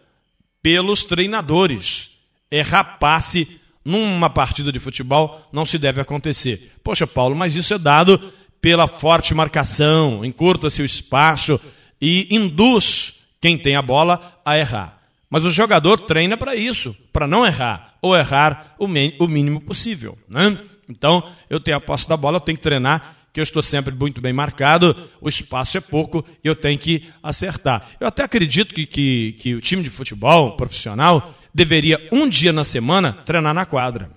pelos 0.62 1.04
treinadores. 1.04 2.11
Errar 2.50 2.99
passe 2.99 3.61
numa 3.85 4.28
partida 4.28 4.73
de 4.73 4.78
futebol 4.78 5.49
não 5.52 5.64
se 5.64 5.78
deve 5.78 6.00
acontecer. 6.00 6.73
Poxa, 6.83 7.07
Paulo, 7.07 7.37
mas 7.37 7.54
isso 7.54 7.75
é 7.75 7.78
dado 7.78 8.33
pela 8.61 8.88
forte 8.88 9.35
marcação, 9.35 10.25
encurta-se 10.25 10.83
o 10.83 10.85
espaço 10.85 11.61
e 12.00 12.35
induz 12.35 13.15
quem 13.41 13.59
tem 13.59 13.77
a 13.77 13.83
bola 13.83 14.41
a 14.45 14.59
errar. 14.59 14.99
Mas 15.31 15.45
o 15.45 15.50
jogador 15.50 16.00
treina 16.00 16.37
para 16.37 16.57
isso, 16.57 16.97
para 17.12 17.27
não 17.27 17.47
errar, 17.47 17.97
ou 18.00 18.17
errar 18.17 18.75
o, 18.79 18.88
mínimo 18.88 19.61
possível. 19.61 20.17
Né? 20.29 20.59
Então, 20.88 21.23
eu 21.50 21.61
tenho 21.61 21.77
a 21.77 21.81
posse 21.81 22.09
da 22.09 22.17
bola, 22.17 22.37
eu 22.37 22.41
tenho 22.41 22.57
que 22.57 22.62
treinar, 22.62 23.17
que 23.33 23.41
eu 23.41 23.45
estou 23.45 23.61
sempre 23.61 23.95
muito 23.95 24.21
bem 24.21 24.33
marcado, 24.33 25.11
o 25.21 25.29
espaço 25.29 25.77
é 25.77 25.81
pouco 25.81 26.25
e 26.43 26.49
eu 26.49 26.57
tenho 26.57 26.79
que 26.79 27.09
acertar. 27.23 27.91
Eu 28.00 28.09
até 28.09 28.23
acredito 28.23 28.75
que, 28.75 28.87
que, 28.87 29.33
que 29.33 29.55
o 29.55 29.61
time 29.61 29.83
de 29.83 29.91
futebol 29.91 30.57
profissional 30.57 31.35
deveria, 31.55 32.09
um 32.11 32.27
dia 32.27 32.53
na 32.53 32.65
semana, 32.65 33.12
treinar 33.25 33.53
na 33.53 33.67
quadra. 33.67 34.11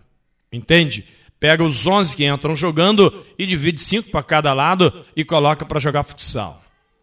Entende? 0.52 1.06
Pega 1.42 1.64
os 1.64 1.88
11 1.88 2.16
que 2.16 2.24
entram 2.24 2.56
jogando 2.56 3.26
e 3.38 3.48
divide 3.48 3.82
cinco 3.82 4.12
para 4.12 4.22
cada 4.22 4.54
lado 4.54 5.04
e 5.16 5.26
coloca 5.26 5.66
para 5.66 5.80
jogar 5.80 6.04
futsal. 6.04 6.62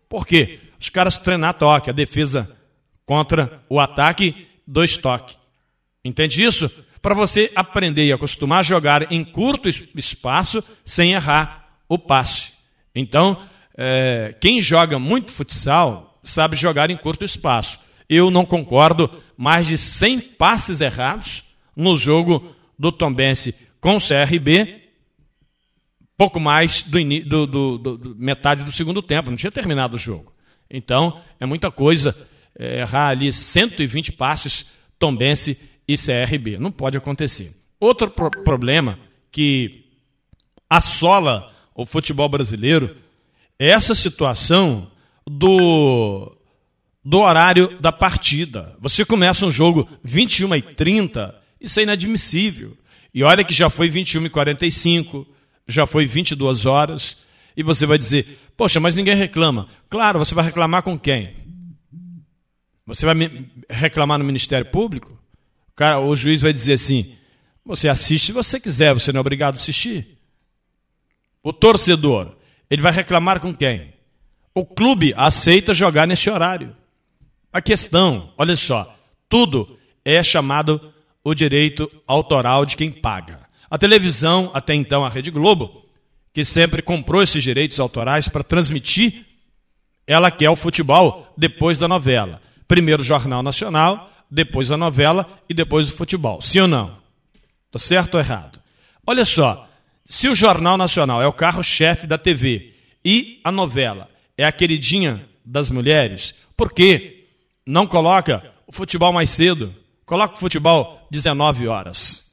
Por 0.09 0.25
quê? 0.25 0.61
Os 0.81 0.89
caras 0.89 1.19
treinar 1.19 1.55
toque, 1.55 1.91
a 1.91 1.93
defesa 1.93 2.49
contra 3.05 3.61
o 3.69 3.81
ataque, 3.81 4.47
dois 4.65 4.97
toques. 4.97 5.37
Entende 6.05 6.41
isso? 6.41 6.71
Para 7.03 7.17
você 7.17 7.51
aprender 7.57 8.07
e 8.07 8.13
acostumar 8.13 8.61
a 8.61 8.63
jogar 8.63 9.11
em 9.11 9.25
curto 9.25 9.69
espaço 9.69 10.63
sem 10.85 11.15
errar 11.15 11.71
o 11.89 11.99
passe. 11.99 12.53
Então, 12.95 13.43
é, 13.77 14.37
quem 14.41 14.63
joga 14.63 15.01
muito 15.01 15.33
futsal 15.33 16.21
sabe 16.23 16.55
jogar 16.55 16.91
em 16.91 16.97
curto 16.97 17.25
espaço. 17.25 17.81
Eu 18.09 18.31
não 18.31 18.47
concordo. 18.47 19.11
Mais 19.37 19.67
de 19.67 19.77
100 19.77 20.21
passes 20.21 20.81
errados 20.81 21.45
no 21.77 21.97
jogo 21.97 22.55
do 22.79 22.91
Tombense 22.91 23.68
com 23.81 23.97
o 23.97 24.01
CRB, 24.01 24.83
pouco 26.17 26.41
mais 26.41 26.83
do, 26.83 26.99
do, 27.25 27.47
do, 27.47 27.79
do, 27.79 28.17
metade 28.17 28.65
do 28.65 28.73
segundo 28.73 29.01
tempo, 29.01 29.31
não 29.31 29.37
tinha 29.37 29.53
terminado 29.53 29.97
o 29.97 29.99
jogo. 29.99 30.33
Então, 30.71 31.21
é 31.39 31.47
muita 31.47 31.71
coisa 31.71 32.15
é, 32.59 32.81
errar 32.81 33.09
ali 33.09 33.33
120 33.33 34.13
passes 34.13 34.67
Tombense 34.99 35.63
e 35.87 35.95
CRB. 35.95 36.59
Não 36.59 36.73
pode 36.73 36.97
acontecer. 36.97 37.57
Outro 37.81 38.11
pro 38.11 38.31
problema 38.43 38.99
que 39.31 39.85
assola 40.69 41.55
o 41.75 41.87
futebol 41.87 42.29
brasileiro 42.29 42.97
é 43.59 43.71
essa 43.71 43.95
situação 43.95 44.91
do, 45.25 46.37
do 47.05 47.19
horário 47.21 47.81
da 47.81 47.93
partida. 47.93 48.77
Você 48.81 49.05
começa 49.05 49.47
um 49.47 49.51
jogo 49.51 49.89
21 50.03 50.57
e 50.57 50.63
30, 50.63 51.35
isso 51.61 51.79
é 51.79 51.85
inadmissível. 51.85 52.77
E 53.13 53.23
olha 53.23 53.45
que 53.45 53.55
já 53.55 53.71
foi 53.71 53.89
21 53.89 54.27
e 54.27 54.31
45, 54.31 55.27
já 55.67 55.87
foi 55.87 56.07
22 56.07 56.67
horas, 56.67 57.17
e 57.57 57.63
você 57.63 57.87
vai 57.87 57.99
dizer, 57.99 58.39
poxa, 58.57 58.79
mas 58.79 58.95
ninguém 58.95 59.15
reclama. 59.15 59.69
Claro, 59.89 60.19
você 60.19 60.35
vai 60.35 60.45
reclamar 60.45 60.83
com 60.83 60.99
quem? 60.99 61.35
Você 62.87 63.05
vai 63.05 63.15
reclamar 63.69 64.19
no 64.19 64.25
Ministério 64.25 64.67
Público? 64.67 65.13
O, 65.69 65.73
cara, 65.75 66.01
o 66.01 66.15
juiz 66.17 66.41
vai 66.41 66.53
dizer 66.53 66.75
assim, 66.75 67.15
você 67.65 67.89
assiste 67.89 68.27
se 68.27 68.33
você 68.33 68.59
quiser, 68.59 68.95
você 68.95 69.13
não 69.13 69.19
é 69.19 69.21
obrigado 69.21 69.57
a 69.57 69.59
assistir. 69.59 70.19
O 71.43 71.53
torcedor, 71.53 72.37
ele 72.71 72.83
vai 72.83 72.93
reclamar 72.93 73.41
com 73.41 73.55
quem? 73.55 73.93
O 74.55 74.65
clube 74.65 75.13
aceita 75.17 75.75
jogar 75.75 76.07
nesse 76.07 76.31
horário. 76.31 76.75
A 77.53 77.61
questão, 77.61 78.33
olha 78.37 78.57
só, 78.57 78.97
tudo 79.29 79.79
é 80.05 80.23
chamado 80.23 80.93
o 81.29 81.35
direito 81.35 81.91
autoral 82.07 82.65
de 82.65 82.75
quem 82.75 82.91
paga. 82.91 83.41
A 83.71 83.77
televisão, 83.77 84.51
até 84.55 84.75
então 84.75 85.05
a 85.05 85.11
Rede 85.11 85.31
Globo, 85.31 85.85
que 86.33 86.43
sempre 86.43 86.81
comprou 86.81 87.23
esses 87.23 87.43
direitos 87.43 87.79
autorais 87.79 88.29
para 88.29 88.43
transmitir, 88.43 89.27
ela 90.07 90.31
quer 90.31 90.49
o 90.49 90.57
futebol 90.57 91.31
depois 91.37 91.79
da 91.79 91.87
novela. 91.87 92.41
Primeiro 92.67 93.03
o 93.03 93.05
Jornal 93.05 93.43
Nacional, 93.43 94.11
depois 94.31 94.71
a 94.71 94.77
novela 94.77 95.39
e 95.49 95.53
depois 95.53 95.93
o 95.93 95.97
futebol. 95.97 96.41
Sim 96.41 96.61
ou 96.61 96.69
não? 96.69 96.97
Está 97.67 97.79
certo 97.79 98.15
ou 98.15 98.21
errado? 98.21 98.59
Olha 99.07 99.27
só, 99.27 99.69
se 100.07 100.29
o 100.29 100.35
Jornal 100.35 100.79
Nacional 100.79 101.21
é 101.21 101.27
o 101.27 101.33
carro-chefe 101.33 102.07
da 102.07 102.17
TV 102.17 102.73
e 103.05 103.39
a 103.45 103.53
novela 103.53 104.09
é 104.37 104.47
a 104.47 104.53
queridinha 104.53 105.29
das 105.45 105.69
mulheres, 105.69 106.35
por 106.57 106.73
que 106.73 107.27
não 107.67 107.87
coloca 107.87 108.51
o 108.67 108.73
futebol 108.73 109.13
mais 109.13 109.29
cedo? 109.29 109.75
Coloca 110.09 110.37
o 110.37 110.39
futebol 110.39 111.07
19 111.11 111.69
horas. 111.69 112.33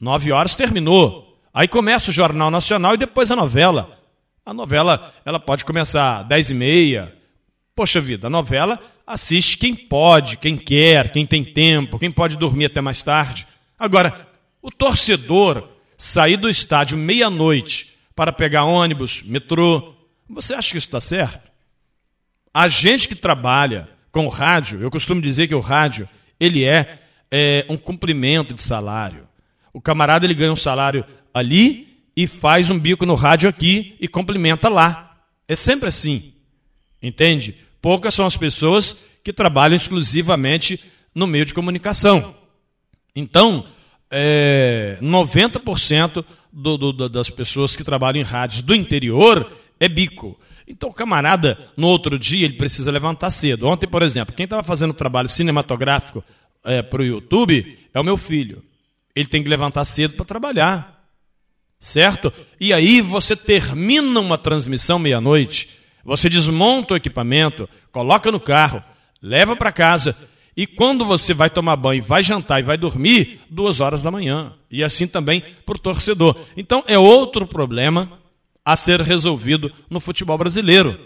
9 0.00 0.30
horas 0.30 0.54
terminou. 0.54 1.36
Aí 1.52 1.66
começa 1.66 2.12
o 2.12 2.14
Jornal 2.14 2.48
Nacional 2.48 2.94
e 2.94 2.96
depois 2.96 3.32
a 3.32 3.34
novela. 3.34 3.98
A 4.46 4.54
novela 4.54 5.12
ela 5.24 5.40
pode 5.40 5.64
começar 5.64 6.22
10 6.22 6.50
e 6.50 6.54
meia. 6.54 7.16
Poxa 7.74 8.00
vida, 8.00 8.28
a 8.28 8.30
novela 8.30 8.78
assiste 9.04 9.58
quem 9.58 9.74
pode, 9.74 10.36
quem 10.36 10.56
quer, 10.56 11.10
quem 11.10 11.26
tem 11.26 11.42
tempo, 11.42 11.98
quem 11.98 12.08
pode 12.08 12.36
dormir 12.36 12.66
até 12.66 12.80
mais 12.80 13.02
tarde. 13.02 13.48
Agora, 13.76 14.28
o 14.62 14.70
torcedor 14.70 15.68
sair 15.96 16.36
do 16.36 16.48
estádio 16.48 16.96
meia-noite 16.96 17.98
para 18.14 18.32
pegar 18.32 18.62
ônibus, 18.62 19.22
metrô, 19.24 19.92
você 20.30 20.54
acha 20.54 20.70
que 20.70 20.78
isso 20.78 20.86
está 20.86 21.00
certo? 21.00 21.50
A 22.54 22.68
gente 22.68 23.08
que 23.08 23.16
trabalha 23.16 23.88
com 24.12 24.24
o 24.24 24.28
rádio, 24.30 24.80
eu 24.80 24.88
costumo 24.88 25.20
dizer 25.20 25.48
que 25.48 25.54
o 25.56 25.60
rádio 25.60 26.08
ele 26.38 26.64
é 26.64 27.07
é, 27.30 27.66
um 27.68 27.76
cumprimento 27.76 28.54
de 28.54 28.62
salário. 28.62 29.28
O 29.72 29.80
camarada 29.80 30.26
ele 30.26 30.34
ganha 30.34 30.52
um 30.52 30.56
salário 30.56 31.04
ali 31.32 31.88
e 32.16 32.26
faz 32.26 32.70
um 32.70 32.78
bico 32.78 33.06
no 33.06 33.14
rádio 33.14 33.48
aqui 33.48 33.96
e 34.00 34.08
cumprimenta 34.08 34.68
lá. 34.68 35.16
É 35.46 35.54
sempre 35.54 35.88
assim. 35.88 36.32
Entende? 37.02 37.54
Poucas 37.80 38.14
são 38.14 38.26
as 38.26 38.36
pessoas 38.36 38.96
que 39.22 39.32
trabalham 39.32 39.76
exclusivamente 39.76 40.84
no 41.14 41.26
meio 41.26 41.44
de 41.44 41.54
comunicação. 41.54 42.34
Então, 43.14 43.64
é, 44.10 44.98
90% 45.00 46.24
do, 46.52 46.76
do, 46.76 47.08
das 47.08 47.30
pessoas 47.30 47.76
que 47.76 47.84
trabalham 47.84 48.20
em 48.20 48.24
rádios 48.24 48.62
do 48.62 48.74
interior 48.74 49.52
é 49.78 49.88
bico. 49.88 50.38
Então, 50.66 50.90
o 50.90 50.94
camarada, 50.94 51.58
no 51.76 51.86
outro 51.86 52.18
dia, 52.18 52.44
ele 52.44 52.56
precisa 52.56 52.90
levantar 52.90 53.30
cedo. 53.30 53.66
Ontem, 53.66 53.86
por 53.86 54.02
exemplo, 54.02 54.34
quem 54.34 54.44
estava 54.44 54.62
fazendo 54.62 54.92
trabalho 54.92 55.28
cinematográfico 55.28 56.22
é, 56.64 56.82
para 56.82 57.02
o 57.02 57.04
YouTube 57.04 57.78
é 57.92 58.00
o 58.00 58.04
meu 58.04 58.16
filho. 58.16 58.62
Ele 59.14 59.28
tem 59.28 59.42
que 59.42 59.48
levantar 59.48 59.84
cedo 59.84 60.14
para 60.14 60.24
trabalhar. 60.24 61.04
Certo? 61.80 62.32
E 62.60 62.72
aí 62.72 63.00
você 63.00 63.36
termina 63.36 64.20
uma 64.20 64.36
transmissão 64.36 64.98
meia-noite, 64.98 65.78
você 66.04 66.28
desmonta 66.28 66.94
o 66.94 66.96
equipamento, 66.96 67.68
coloca 67.92 68.32
no 68.32 68.40
carro, 68.40 68.82
leva 69.22 69.54
para 69.54 69.70
casa 69.70 70.16
e 70.58 70.66
quando 70.66 71.04
você 71.04 71.32
vai 71.32 71.48
tomar 71.48 71.76
banho, 71.76 72.02
vai 72.02 72.20
jantar 72.20 72.58
e 72.58 72.64
vai 72.64 72.76
dormir, 72.76 73.40
duas 73.48 73.78
horas 73.78 74.02
da 74.02 74.10
manhã. 74.10 74.54
E 74.68 74.82
assim 74.82 75.06
também 75.06 75.40
para 75.64 75.76
o 75.76 75.78
torcedor. 75.78 76.36
Então 76.56 76.82
é 76.88 76.98
outro 76.98 77.46
problema 77.46 78.18
a 78.64 78.74
ser 78.74 79.00
resolvido 79.00 79.72
no 79.88 80.00
futebol 80.00 80.36
brasileiro. 80.36 80.98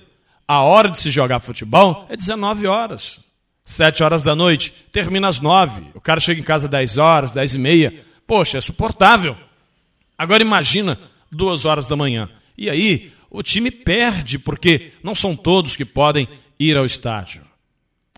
A 0.48 0.62
hora 0.62 0.88
de 0.88 0.98
se 0.98 1.10
jogar 1.10 1.38
futebol 1.38 2.06
é 2.08 2.16
19 2.16 2.66
horas. 2.66 3.20
7 3.64 4.02
horas 4.02 4.22
da 4.22 4.34
noite, 4.34 4.72
termina 4.90 5.28
às 5.28 5.40
9. 5.40 5.90
O 5.94 6.00
cara 6.00 6.20
chega 6.20 6.40
em 6.40 6.44
casa 6.44 6.66
às 6.66 6.70
10 6.70 6.98
horas, 6.98 7.30
10 7.30 7.54
e 7.54 7.58
meia. 7.58 8.04
Poxa, 8.26 8.58
é 8.58 8.60
suportável. 8.60 9.36
Agora 10.16 10.42
imagina 10.42 10.98
duas 11.30 11.64
horas 11.64 11.86
da 11.86 11.96
manhã. 11.96 12.28
E 12.56 12.68
aí 12.68 13.12
o 13.30 13.42
time 13.42 13.70
perde, 13.70 14.38
porque 14.38 14.92
não 15.02 15.14
são 15.14 15.34
todos 15.34 15.76
que 15.76 15.84
podem 15.84 16.28
ir 16.58 16.76
ao 16.76 16.84
estádio. 16.84 17.42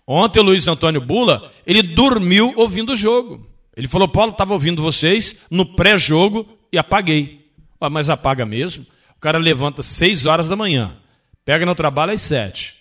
Ontem 0.05 0.39
o 0.39 0.43
Luiz 0.43 0.67
Antônio 0.67 1.01
Bula, 1.01 1.51
ele 1.65 1.81
dormiu 1.81 2.53
ouvindo 2.55 2.93
o 2.93 2.95
jogo. 2.95 3.47
Ele 3.75 3.87
falou, 3.87 4.07
Paulo, 4.07 4.31
estava 4.31 4.53
ouvindo 4.53 4.81
vocês 4.81 5.35
no 5.49 5.65
pré-jogo 5.65 6.47
e 6.71 6.77
apaguei. 6.77 7.49
Ah, 7.79 7.89
mas 7.89 8.09
apaga 8.09 8.45
mesmo? 8.45 8.85
O 9.15 9.19
cara 9.19 9.37
levanta 9.37 9.83
seis 9.83 10.25
horas 10.25 10.47
da 10.47 10.55
manhã, 10.55 10.97
pega 11.43 11.65
no 11.65 11.75
trabalho 11.75 12.13
às 12.13 12.21
sete. 12.21 12.75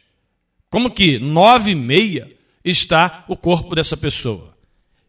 Como 0.70 0.90
que 0.90 1.18
nove 1.18 1.72
e 1.72 1.74
meia 1.74 2.33
está 2.64 3.24
o 3.28 3.36
corpo 3.36 3.74
dessa 3.74 3.96
pessoa? 3.96 4.56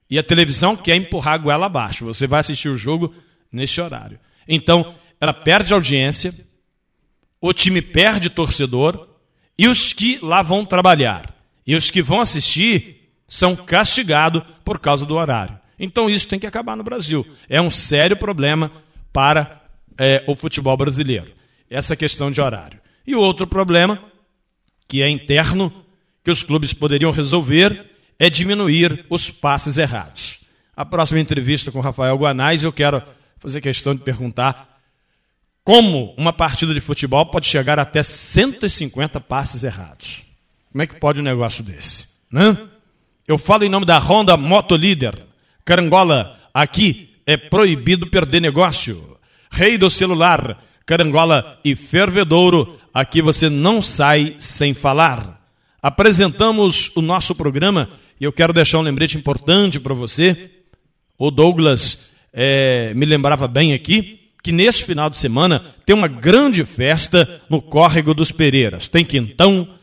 E 0.10 0.20
a 0.20 0.24
televisão 0.24 0.76
quer 0.76 0.96
empurrar 0.96 1.36
a 1.36 1.38
goela 1.38 1.66
abaixo. 1.66 2.06
Você 2.06 2.28
vai 2.28 2.42
assistir 2.42 2.70
o 2.70 2.78
jogo 2.78 3.14
nesse 3.52 3.82
horário. 3.82 4.20
Então, 4.48 4.96
ela 5.20 5.34
perde 5.34 5.74
audiência, 5.74 6.34
o 7.42 7.54
time 7.54 7.82
perde 7.82 8.30
torcedor, 8.30 9.08
e 9.58 9.68
os 9.68 9.94
que 9.94 10.20
lá 10.22 10.42
vão 10.42 10.66
trabalhar 10.66 11.36
e 11.66 11.76
os 11.76 11.90
que 11.90 12.02
vão 12.02 12.22
assistir 12.22 13.10
são 13.28 13.56
castigados 13.56 14.44
por 14.64 14.80
causa 14.80 15.06
do 15.06 15.16
horário. 15.16 15.58
Então 15.80 16.10
isso 16.10 16.28
tem 16.28 16.40
que 16.40 16.46
acabar 16.46 16.76
no 16.76 16.84
Brasil. 16.84 17.26
É 17.50 17.60
um 17.60 17.72
sério 17.72 18.16
problema 18.16 18.72
para 19.12 19.64
é, 19.98 20.24
o 20.28 20.36
futebol 20.36 20.78
brasileiro, 20.78 21.32
essa 21.70 21.96
questão 21.96 22.30
de 22.30 22.40
horário. 22.40 22.80
E 23.06 23.16
o 23.16 23.20
outro 23.20 23.48
problema, 23.48 24.02
que 24.88 25.02
é 25.02 25.10
interno, 25.10 25.74
que 26.26 26.32
os 26.32 26.42
clubes 26.42 26.74
poderiam 26.74 27.12
resolver, 27.12 27.86
é 28.18 28.32
diminuir 28.32 29.06
os 29.12 29.30
passes 29.30 29.78
errados. 29.78 30.40
A 30.76 30.84
próxima 30.84 31.20
entrevista 31.20 31.72
com 31.72 31.80
Rafael 31.80 32.18
Guanais, 32.18 32.64
eu 32.64 32.74
quero 32.74 33.02
fazer 33.38 33.62
questão 33.62 33.94
de 33.94 34.02
perguntar 34.02 34.82
como 35.64 36.16
uma 36.18 36.34
partida 36.34 36.74
de 36.74 36.80
futebol 36.80 37.28
pode 37.28 37.46
chegar 37.46 37.78
até 37.78 38.02
150 38.02 39.22
passes 39.22 39.64
errados. 39.64 40.24
Como 40.72 40.82
é 40.82 40.88
que 40.88 41.00
pode 41.00 41.20
um 41.20 41.24
negócio 41.24 41.64
desse? 41.64 42.08
Né? 42.32 42.58
Eu 43.28 43.38
falo 43.38 43.64
em 43.64 43.70
nome 43.70 43.86
da 43.86 44.00
Honda 44.00 44.36
Moto 44.36 44.76
Líder. 44.76 45.24
Carangola, 45.64 46.40
aqui 46.52 47.12
é 47.26 47.38
proibido 47.38 48.10
perder 48.10 48.42
negócio. 48.42 49.16
Rei 49.52 49.78
do 49.78 49.92
celular, 49.92 50.64
Carangola 50.86 51.60
e 51.64 51.76
Fervedouro, 51.76 52.80
aqui 52.92 53.22
você 53.22 53.48
não 53.48 53.80
sai 53.80 54.36
sem 54.40 54.74
falar. 54.74 55.35
Apresentamos 55.86 56.92
o 56.96 57.02
nosso 57.02 57.36
programa 57.36 57.92
e 58.20 58.24
eu 58.24 58.34
quero 58.34 58.52
deixar 58.52 58.80
um 58.80 58.82
lembrete 58.82 59.20
importante 59.20 59.80
para 59.80 59.94
você. 59.94 60.50
O 61.16 61.30
Douglas 61.30 62.10
é, 62.34 62.92
me 62.96 63.06
lembrava 63.06 63.48
bem 63.48 63.72
aqui 63.72 64.32
que 64.42 64.52
nesse 64.52 64.84
final 64.84 65.12
de 65.12 65.18
semana 65.18 65.76
tem 65.86 65.96
uma 65.96 66.08
grande 66.08 66.66
festa 66.66 67.40
no 67.48 67.62
Córrego 67.62 68.16
dos 68.16 68.32
Pereiras. 68.32 68.90
Tem 68.90 69.06
quintão, 69.06 69.76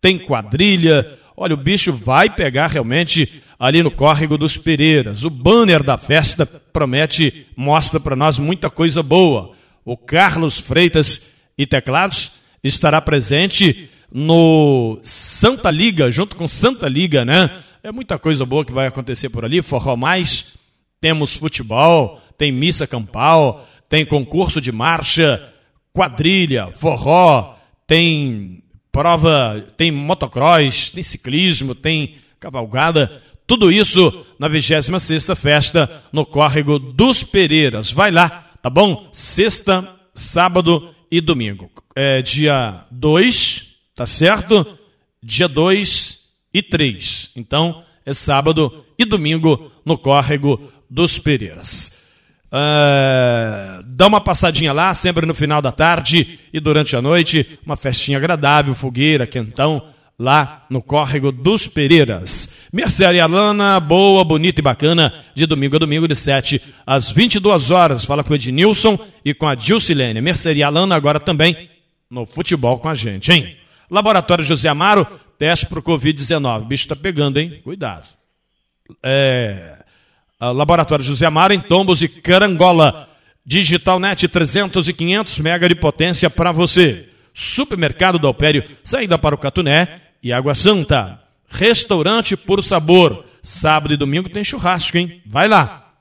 tem 0.00 0.16
quadrilha. 0.16 1.18
Olha, 1.36 1.54
o 1.54 1.56
bicho 1.56 1.92
vai 1.92 2.32
pegar 2.32 2.68
realmente 2.68 3.42
ali 3.58 3.82
no 3.82 3.90
córrego 3.90 4.38
dos 4.38 4.56
Pereiras. 4.56 5.24
O 5.24 5.30
banner 5.30 5.82
da 5.82 5.98
festa 5.98 6.46
promete, 6.46 7.48
mostra 7.56 7.98
para 7.98 8.14
nós 8.14 8.38
muita 8.38 8.70
coisa 8.70 9.02
boa. 9.02 9.56
O 9.84 9.96
Carlos 9.96 10.60
Freitas 10.60 11.32
e 11.58 11.66
Teclados 11.66 12.30
estará 12.62 13.00
presente 13.00 13.90
no 14.12 14.98
Santa 15.02 15.70
Liga, 15.70 16.10
junto 16.10 16.36
com 16.36 16.48
Santa 16.48 16.88
Liga, 16.88 17.24
né? 17.24 17.62
É 17.82 17.92
muita 17.92 18.18
coisa 18.18 18.44
boa 18.44 18.64
que 18.64 18.72
vai 18.72 18.86
acontecer 18.86 19.28
por 19.28 19.44
ali. 19.44 19.62
Forró 19.62 19.96
mais, 19.96 20.54
temos 21.00 21.36
futebol, 21.36 22.20
tem 22.36 22.50
missa 22.50 22.86
campal, 22.86 23.66
tem 23.88 24.04
concurso 24.04 24.60
de 24.60 24.72
marcha, 24.72 25.52
quadrilha, 25.92 26.70
forró, 26.72 27.56
tem 27.86 28.62
prova, 28.90 29.64
tem 29.76 29.90
motocross, 29.90 30.90
tem 30.90 31.02
ciclismo, 31.02 31.74
tem 31.74 32.16
cavalgada, 32.40 33.22
tudo 33.46 33.72
isso 33.72 34.26
na 34.38 34.46
26 34.46 35.26
festa 35.34 36.02
no 36.12 36.26
Córrego 36.26 36.78
dos 36.78 37.24
Pereiras. 37.24 37.90
Vai 37.90 38.10
lá, 38.10 38.50
tá 38.60 38.68
bom? 38.68 39.08
Sexta, 39.10 39.96
sábado 40.14 40.94
e 41.10 41.20
domingo. 41.20 41.70
É 41.96 42.20
dia 42.20 42.84
2, 42.90 43.67
tá 43.98 44.06
certo? 44.06 44.78
Dia 45.20 45.48
2 45.48 46.20
e 46.54 46.62
3. 46.62 47.32
Então, 47.34 47.82
é 48.06 48.12
sábado 48.12 48.84
e 48.96 49.04
domingo 49.04 49.72
no 49.84 49.98
Córrego 49.98 50.70
dos 50.88 51.18
Pereiras. 51.18 52.00
Uh, 52.46 53.82
dá 53.84 54.06
uma 54.06 54.20
passadinha 54.20 54.72
lá, 54.72 54.94
sempre 54.94 55.26
no 55.26 55.34
final 55.34 55.60
da 55.60 55.72
tarde 55.72 56.38
e 56.52 56.60
durante 56.60 56.94
a 56.94 57.02
noite, 57.02 57.58
uma 57.66 57.74
festinha 57.74 58.18
agradável, 58.18 58.72
fogueira, 58.72 59.26
quentão, 59.26 59.82
lá 60.16 60.64
no 60.70 60.80
Córrego 60.80 61.32
dos 61.32 61.66
Pereiras. 61.66 62.56
Mercearia 62.72 63.26
Lana, 63.26 63.80
boa, 63.80 64.22
bonita 64.22 64.60
e 64.60 64.62
bacana, 64.62 65.12
de 65.34 65.44
domingo 65.44 65.74
a 65.74 65.80
domingo, 65.80 66.06
de 66.06 66.14
7 66.14 66.62
às 66.86 67.10
22 67.10 67.72
horas. 67.72 68.04
Fala 68.04 68.22
com 68.22 68.32
o 68.32 68.36
Ednilson 68.36 68.96
e 69.24 69.34
com 69.34 69.48
a 69.48 69.56
Dilcilene. 69.56 70.20
Mercearia 70.20 70.68
Lana 70.68 70.94
agora 70.94 71.18
também 71.18 71.68
no 72.08 72.24
futebol 72.24 72.78
com 72.78 72.88
a 72.88 72.94
gente, 72.94 73.32
hein? 73.32 73.58
Laboratório 73.90 74.44
José 74.44 74.68
Amaro, 74.68 75.06
teste 75.38 75.66
para 75.66 75.78
o 75.78 75.82
Covid-19. 75.82 76.62
O 76.62 76.64
bicho 76.64 76.88
tá 76.88 76.96
pegando, 76.96 77.38
hein? 77.38 77.60
Cuidado. 77.62 78.08
É... 79.02 79.84
Laboratório 80.40 81.04
José 81.04 81.26
Amaro 81.26 81.52
em 81.52 81.60
Tombos 81.60 82.02
e 82.02 82.08
Carangola. 82.08 83.08
Digitalnet 83.44 84.28
300 84.28 84.88
e 84.88 84.92
500 84.92 85.38
mega 85.38 85.68
de 85.68 85.74
potência 85.74 86.28
para 86.28 86.52
você. 86.52 87.08
Supermercado 87.32 88.18
do 88.18 88.26
Alpério, 88.26 88.64
saída 88.82 89.18
para 89.18 89.34
o 89.34 89.38
Catuné 89.38 90.02
e 90.22 90.32
Água 90.32 90.54
Santa. 90.54 91.22
Restaurante 91.48 92.36
por 92.36 92.62
sabor. 92.62 93.24
Sábado 93.42 93.94
e 93.94 93.96
domingo 93.96 94.28
tem 94.28 94.44
churrasco, 94.44 94.98
hein? 94.98 95.22
Vai 95.24 95.48
lá. 95.48 95.94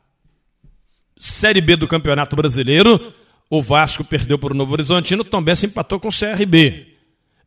Série 1.15 1.61
B 1.61 1.75
do 1.75 1.87
Campeonato 1.87 2.35
Brasileiro. 2.35 3.13
O 3.49 3.61
Vasco 3.61 4.03
perdeu 4.03 4.37
por 4.37 4.53
Novo 4.53 4.73
Horizontino, 4.73 5.23
também 5.23 5.55
se 5.55 5.67
empatou 5.67 5.99
com 5.99 6.09
o 6.09 6.11
CRB. 6.11 6.96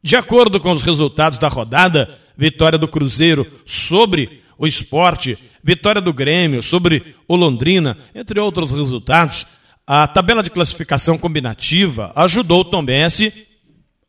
De 0.02 0.16
acordo 0.16 0.58
com 0.58 0.72
os 0.72 0.82
resultados 0.82 1.38
da 1.38 1.48
rodada, 1.48 2.18
vitória 2.36 2.78
do 2.78 2.88
Cruzeiro 2.88 3.46
sobre 3.64 4.42
o 4.56 4.66
esporte, 4.66 5.38
vitória 5.62 6.00
do 6.00 6.12
Grêmio 6.12 6.62
sobre 6.62 7.14
o 7.28 7.36
Londrina, 7.36 7.98
entre 8.14 8.40
outros 8.40 8.72
resultados, 8.72 9.46
a 9.86 10.06
tabela 10.06 10.42
de 10.42 10.50
classificação 10.50 11.18
combinativa 11.18 12.12
ajudou 12.14 12.60
o 12.60 12.64
Tombense 12.64 13.46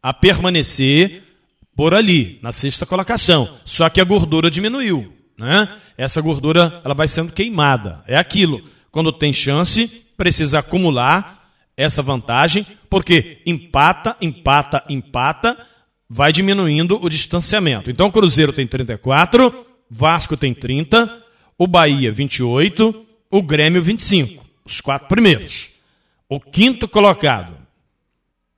a 0.02 0.14
permanecer 0.14 1.24
por 1.76 1.94
ali, 1.94 2.40
na 2.42 2.52
sexta 2.52 2.86
colocação. 2.86 3.58
Só 3.66 3.90
que 3.90 4.00
a 4.00 4.04
gordura 4.04 4.50
diminuiu. 4.50 5.14
Né? 5.38 5.68
Essa 5.98 6.22
gordura 6.22 6.82
ela 6.86 6.94
vai 6.94 7.08
sendo 7.08 7.34
queimada. 7.34 8.02
É 8.08 8.16
aquilo. 8.18 8.62
Quando 8.92 9.12
tem 9.12 9.34
chance, 9.34 9.88
precisa 10.16 10.60
acumular 10.60 11.50
essa 11.76 12.04
vantagem, 12.04 12.66
porque 12.90 13.42
empata, 13.46 14.16
empata, 14.22 14.84
empata, 14.88 15.58
vai 16.14 16.34
diminuindo 16.34 17.00
o 17.02 17.08
distanciamento. 17.08 17.90
Então 17.90 18.08
o 18.08 18.12
Cruzeiro 18.12 18.52
tem 18.52 18.68
34, 18.68 19.66
Vasco 19.90 20.36
tem 20.36 20.54
30, 20.54 21.24
o 21.58 21.66
Bahia 21.66 22.12
28, 22.12 23.06
o 23.32 23.42
Grêmio 23.42 23.82
25. 23.82 24.46
Os 24.66 24.82
quatro 24.82 25.08
primeiros. 25.08 25.70
O 26.28 26.38
quinto 26.38 26.86
colocado 26.86 27.56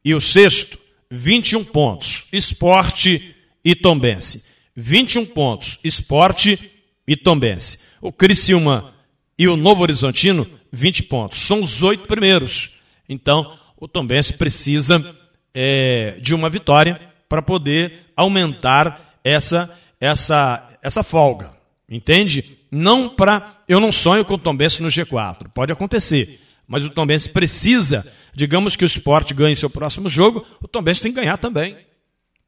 e 0.04 0.16
o 0.16 0.20
sexto, 0.20 0.80
21 1.12 1.64
pontos. 1.64 2.26
Esporte 2.34 3.36
e 3.64 3.76
Tombense. 3.76 4.46
21 4.76 5.24
pontos. 5.28 5.78
Esporte 5.84 6.72
e 7.08 7.16
Tombense. 7.16 7.78
O 8.02 8.12
Criciúma 8.12 8.96
e 9.38 9.48
o 9.48 9.56
Novo 9.56 9.84
Horizontino, 9.84 10.50
20 10.72 11.04
pontos. 11.04 11.38
São 11.38 11.62
os 11.62 11.84
oito 11.84 12.08
primeiros. 12.08 12.80
Então, 13.08 13.56
o 13.78 13.88
Tombense 13.88 14.34
precisa 14.34 15.16
é, 15.54 16.18
de 16.20 16.34
uma 16.34 16.50
vitória 16.50 17.13
para 17.34 17.42
poder 17.42 18.12
aumentar 18.16 19.18
essa, 19.24 19.68
essa 20.00 20.78
essa 20.84 21.02
folga. 21.02 21.50
Entende? 21.90 22.60
Não 22.70 23.10
para. 23.10 23.58
Eu 23.68 23.80
não 23.80 23.92
sonho 23.92 24.24
com 24.24 24.36
o 24.36 24.38
Tombense 24.38 24.84
no 24.84 24.88
G4. 24.88 25.50
Pode 25.52 25.72
acontecer. 25.72 26.42
Mas 26.68 26.86
o 26.86 26.92
Tombense 26.92 27.30
precisa, 27.30 28.08
digamos 28.36 28.76
que 28.76 28.84
o 28.84 28.86
esporte 28.86 29.34
ganhe 29.34 29.56
seu 29.56 29.68
próximo 29.68 30.08
jogo, 30.08 30.46
o 30.62 30.68
Tombense 30.68 31.02
tem 31.02 31.12
que 31.12 31.22
ganhar 31.22 31.38
também. 31.38 31.76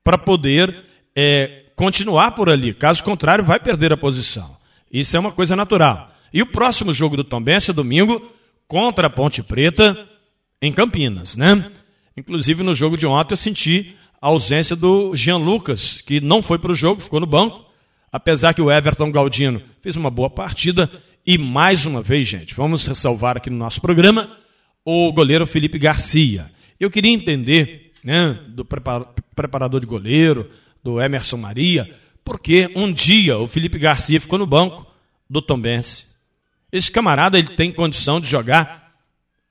Para 0.04 0.19
poder 0.19 0.86
é, 1.15 1.63
continuar 1.76 2.34
por 2.34 2.48
ali. 2.48 2.71
Caso 2.71 3.04
contrário, 3.04 3.43
vai 3.43 3.60
perder 3.60 3.91
a 3.91 3.98
posição. 3.98 4.56
Isso 4.91 5.17
é 5.17 5.19
uma 5.19 5.32
coisa 5.32 5.56
natural. 5.56 6.12
E 6.32 6.43
o 6.43 6.45
próximo 6.45 6.93
jogo 6.93 7.17
do 7.17 7.24
Tombense 7.24 7.71
é 7.71 7.74
domingo 7.74 8.21
contra 8.67 9.08
a 9.08 9.10
Ponte 9.10 9.41
Preta 9.41 10.08
em 10.62 10.71
Campinas, 10.71 11.36
né? 11.36 11.71
Inclusive 12.15 12.62
no 12.62 12.76
jogo 12.76 12.95
de 12.95 13.08
ontem 13.08 13.34
eu 13.34 13.38
senti 13.38 13.95
a 14.26 14.28
ausência 14.28 14.76
do 14.76 15.16
Jean 15.16 15.38
Lucas, 15.38 16.02
que 16.02 16.20
não 16.20 16.42
foi 16.42 16.58
para 16.58 16.72
o 16.72 16.76
jogo, 16.76 17.00
ficou 17.00 17.20
no 17.20 17.28
banco, 17.28 17.64
apesar 18.12 18.56
que 18.56 18.62
o 18.62 18.72
Everton 18.72 19.12
Galdino 19.12 19.62
fez 19.82 19.96
uma 19.96 20.10
boa 20.10 20.32
partida 20.32 20.90
e 21.24 21.38
mais 21.38 21.86
uma 21.86 22.02
vez, 22.02 22.28
gente, 22.28 22.56
vamos 22.56 22.88
ressalvar 22.88 23.38
aqui 23.38 23.52
no 23.52 23.58
nosso 23.58 23.80
programa 23.80 24.36
o 24.84 25.14
goleiro 25.14 25.46
Felipe 25.46 25.78
Garcia. 25.78 26.52
Eu 26.80 26.90
queria 26.90 27.14
entender, 27.14 27.92
né, 28.04 28.40
do 28.48 28.66
preparador 28.66 29.80
de 29.80 29.86
goleiro, 29.86 30.50
do 30.84 31.00
Emerson 31.00 31.38
Maria, 31.38 31.96
porque 32.24 32.68
um 32.76 32.92
dia 32.92 33.38
o 33.38 33.48
Felipe 33.48 33.78
Garcia 33.78 34.20
ficou 34.20 34.40
no 34.40 34.48
banco 34.48 34.88
do 35.30 35.40
Tombense. 35.40 36.16
Esse 36.72 36.92
camarada 36.92 37.38
ele 37.38 37.50
tem 37.50 37.72
condição 37.72 38.20
de 38.20 38.28
jogar 38.28 38.92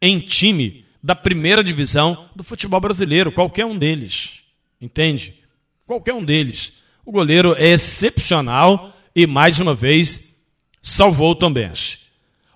em 0.03 0.19
time 0.19 0.85
da 1.01 1.15
primeira 1.15 1.63
divisão 1.63 2.29
do 2.35 2.43
futebol 2.43 2.81
brasileiro, 2.81 3.31
qualquer 3.31 3.67
um 3.67 3.79
deles. 3.79 4.43
Entende? 4.81 5.35
Qualquer 5.87 6.15
um 6.15 6.25
deles. 6.25 6.73
O 7.05 7.13
goleiro 7.13 7.55
é 7.57 7.69
excepcional 7.69 8.95
e 9.15 9.27
mais 9.27 9.61
uma 9.61 9.75
vez 9.75 10.35
salvou 10.83 11.33
o 11.33 11.35
Tombense. 11.35 11.99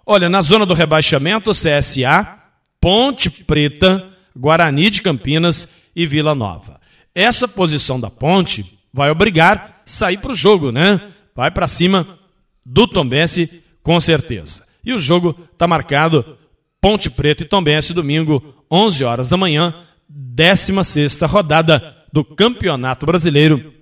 Olha, 0.05 0.29
na 0.29 0.41
zona 0.41 0.65
do 0.65 0.75
rebaixamento, 0.75 1.51
CSA, 1.51 2.39
Ponte 2.81 3.29
Preta, 3.29 4.09
Guarani 4.35 4.89
de 4.89 5.03
Campinas 5.03 5.79
e 5.95 6.07
Vila 6.07 6.35
Nova. 6.35 6.81
Essa 7.15 7.47
posição 7.47 8.01
da 8.01 8.11
Ponte 8.11 8.79
vai 8.93 9.11
obrigar 9.11 9.83
sair 9.85 10.19
para 10.19 10.33
o 10.33 10.37
jogo, 10.37 10.73
né? 10.73 11.13
Vai 11.35 11.51
para 11.51 11.69
cima 11.69 12.19
do 12.65 12.87
Tombense, 12.87 13.63
com 13.83 14.01
certeza. 14.01 14.63
E 14.85 14.93
o 14.93 14.99
jogo 14.99 15.37
está 15.53 15.67
marcado 15.67 16.39
Ponte 16.81 17.11
Preta 17.11 17.43
e 17.43 17.47
Tombense, 17.47 17.93
domingo, 17.93 18.55
11 18.71 19.05
horas 19.05 19.29
da 19.29 19.37
manhã, 19.37 19.85
16 20.09 21.19
rodada 21.23 21.98
do 22.12 22.25
Campeonato 22.25 23.07
Brasileiro 23.07 23.73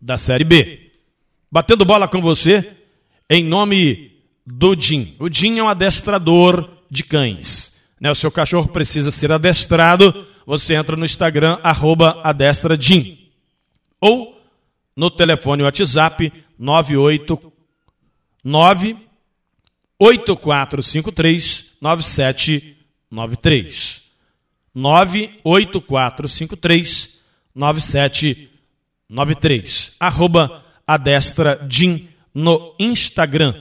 da 0.00 0.16
Série 0.18 0.44
B. 0.44 0.90
Batendo 1.50 1.84
bola 1.84 2.06
com 2.08 2.20
você, 2.20 2.72
em 3.28 3.44
nome 3.44 4.12
do 4.46 4.78
Jim. 4.78 5.16
O 5.18 5.28
Jim 5.30 5.58
é 5.58 5.62
um 5.62 5.68
adestrador 5.68 6.70
de 6.90 7.04
cães. 7.04 7.76
Né? 8.00 8.10
O 8.10 8.14
seu 8.14 8.30
cachorro 8.30 8.68
precisa 8.68 9.10
ser 9.10 9.30
adestrado, 9.30 10.26
você 10.44 10.74
entra 10.74 10.96
no 10.96 11.04
Instagram, 11.04 11.58
arroba 11.62 12.20
adestradjim. 12.24 13.28
Ou 14.00 14.40
no 14.96 15.10
telefone 15.10 15.62
WhatsApp 15.62 16.32
989 16.58 18.96
8453 19.98 21.64
9793. 21.80 24.02
98453 24.74 27.21
9793. 27.54 29.92
Arroba 29.98 30.62
Adestra 30.86 31.66
Jim 31.68 32.08
no 32.34 32.74
Instagram. 32.78 33.54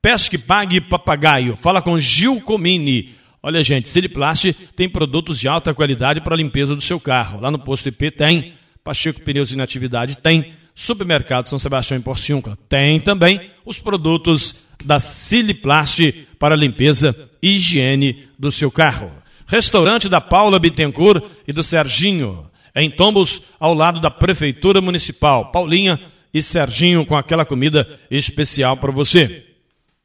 Pesque 0.00 0.38
Pague 0.38 0.80
Papagaio. 0.80 1.56
Fala 1.56 1.82
com 1.82 1.98
Gil 1.98 2.40
Comini. 2.40 3.14
Olha, 3.42 3.62
gente, 3.62 3.88
Siliplast 3.88 4.52
tem 4.74 4.88
produtos 4.88 5.38
de 5.38 5.48
alta 5.48 5.74
qualidade 5.74 6.20
para 6.20 6.34
a 6.34 6.36
limpeza 6.36 6.74
do 6.74 6.80
seu 6.80 6.98
carro. 6.98 7.40
Lá 7.40 7.50
no 7.50 7.58
posto 7.58 7.88
IP 7.88 8.10
tem. 8.10 8.54
Pacheco 8.82 9.20
Pneus 9.20 9.52
Inatividade 9.52 10.18
tem. 10.18 10.54
Supermercado 10.74 11.48
São 11.48 11.58
Sebastião 11.58 11.98
em 11.98 12.02
Porciúncula 12.02 12.56
tem 12.68 13.00
também 13.00 13.40
os 13.66 13.80
produtos 13.80 14.54
da 14.84 15.00
Siliplast 15.00 16.12
para 16.38 16.54
limpeza 16.54 17.28
e 17.42 17.56
higiene 17.56 18.28
do 18.38 18.52
seu 18.52 18.70
carro. 18.70 19.10
Restaurante 19.46 20.08
da 20.08 20.20
Paula 20.20 20.58
Bittencourt 20.58 21.24
e 21.48 21.52
do 21.52 21.64
Serginho, 21.64 22.48
em 22.82 22.90
Tombos, 22.90 23.42
ao 23.58 23.74
lado 23.74 24.00
da 24.00 24.10
Prefeitura 24.10 24.80
Municipal. 24.80 25.50
Paulinha 25.50 26.00
e 26.32 26.42
Serginho 26.42 27.04
com 27.06 27.16
aquela 27.16 27.44
comida 27.44 27.98
especial 28.10 28.76
para 28.76 28.92
você. 28.92 29.44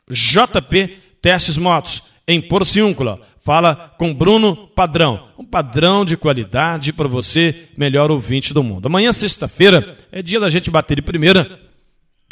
JP 0.09 0.97
Testes 1.21 1.57
Motos, 1.57 2.03
em 2.27 2.41
Porciúncula. 2.41 3.21
Fala 3.37 3.93
com 3.97 4.13
Bruno 4.13 4.67
Padrão. 4.67 5.27
Um 5.37 5.45
padrão 5.45 6.05
de 6.05 6.15
qualidade 6.15 6.93
para 6.93 7.07
você, 7.07 7.67
melhor 7.77 8.09
ouvinte 8.09 8.53
do 8.53 8.63
mundo. 8.63 8.85
Amanhã, 8.85 9.11
sexta-feira, 9.11 9.97
é 10.11 10.21
dia 10.21 10.39
da 10.39 10.49
gente 10.49 10.71
bater 10.71 10.95
de 10.95 11.01
primeira 11.01 11.59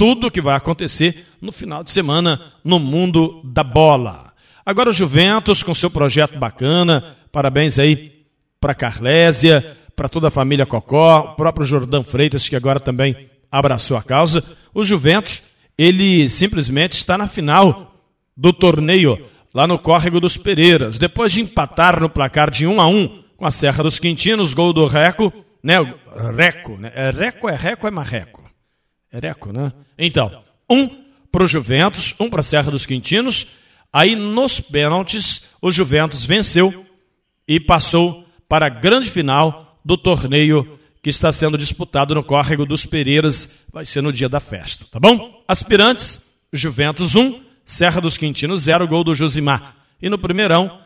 tudo 0.02 0.28
o 0.28 0.32
que 0.32 0.42
vai 0.42 0.56
acontecer 0.56 1.28
no 1.40 1.52
final 1.52 1.84
de 1.84 1.92
semana 1.92 2.54
no 2.64 2.80
mundo 2.80 3.42
da 3.44 3.64
bola. 3.64 4.34
Agora 4.66 4.90
o 4.90 4.94
Juventus 4.94 5.62
com 5.62 5.76
seu 5.76 5.92
projeto 5.92 6.40
bacana, 6.40 7.18
parabéns 7.32 7.78
aí 7.78 8.26
para 8.60 8.74
Carlésia, 8.74 9.78
para 10.02 10.10
toda 10.10 10.30
a 10.30 10.32
família 10.32 10.66
Cocó, 10.66 11.20
o 11.20 11.36
próprio 11.36 11.64
Jordão 11.64 12.04
Freitas 12.04 12.50
que 12.50 12.56
agora 12.56 12.80
também 12.80 13.30
abraçou 13.52 13.96
a 13.96 14.02
causa. 14.02 14.44
O 14.74 14.84
Juventus, 14.84 15.44
ele 15.78 16.28
simplesmente 16.28 16.94
está 16.94 17.20
na 17.20 17.28
final 17.28 17.94
do 18.36 18.52
torneio 18.52 19.28
lá 19.54 19.68
no 19.68 19.78
Córrego 19.78 20.20
dos 20.20 20.38
Pereiras, 20.38 20.98
depois 20.98 21.32
de 21.32 21.42
empatar 21.42 22.02
no 22.02 22.10
placar 22.10 22.50
de 22.50 22.66
1 22.66 22.82
a 22.82 22.88
1 22.88 23.24
com 23.38 23.46
a 23.46 23.52
Serra 23.52 23.84
dos 23.84 24.00
Quintinos, 24.00 24.56
gol 24.56 24.74
do 24.74 24.88
Reco, 24.88 25.32
né? 25.62 25.76
Reco, 26.36 26.78
né? 26.78 26.92
É 26.96 27.12
Reco 27.12 27.48
é 27.48 27.56
Reco 27.56 27.86
é 27.86 27.92
Marreco. 27.92 28.44
É 29.12 29.20
Reco, 29.20 29.54
né? 29.54 29.72
Então, 30.00 30.32
um 30.68 30.90
para 31.32 31.44
o 31.44 31.48
Juventus, 31.48 32.16
um 32.20 32.28
para 32.28 32.40
a 32.40 32.44
Serra 32.44 32.72
dos 32.72 32.88
Quintinos. 32.88 33.46
Aí 33.94 34.16
nos 34.16 34.60
pênaltis, 34.60 35.44
o 35.62 35.72
Juventus 35.72 36.26
venceu 36.26 36.88
e 37.48 37.60
passou 37.60 38.26
para 38.50 38.66
a 38.66 38.70
grande 38.70 39.08
final 39.08 39.71
do 39.84 39.98
torneio 39.98 40.80
que 41.02 41.10
está 41.10 41.32
sendo 41.32 41.58
disputado 41.58 42.14
no 42.14 42.24
Córrego 42.24 42.66
dos 42.66 42.86
Pereiras. 42.86 43.60
Vai 43.72 43.86
ser 43.86 44.02
no 44.02 44.14
dia 44.14 44.30
da 44.30 44.40
festa, 44.40 44.86
tá 44.90 45.00
bom? 45.00 45.44
Aspirantes, 45.48 46.30
Juventus 46.54 47.16
1, 47.16 47.42
Serra 47.66 48.02
dos 48.02 48.18
Quintinos 48.18 48.64
0, 48.64 48.88
gol 48.88 49.04
do 49.04 49.16
Josimar. 49.16 49.76
E 50.02 50.10
no 50.10 50.18
primeirão, 50.18 50.80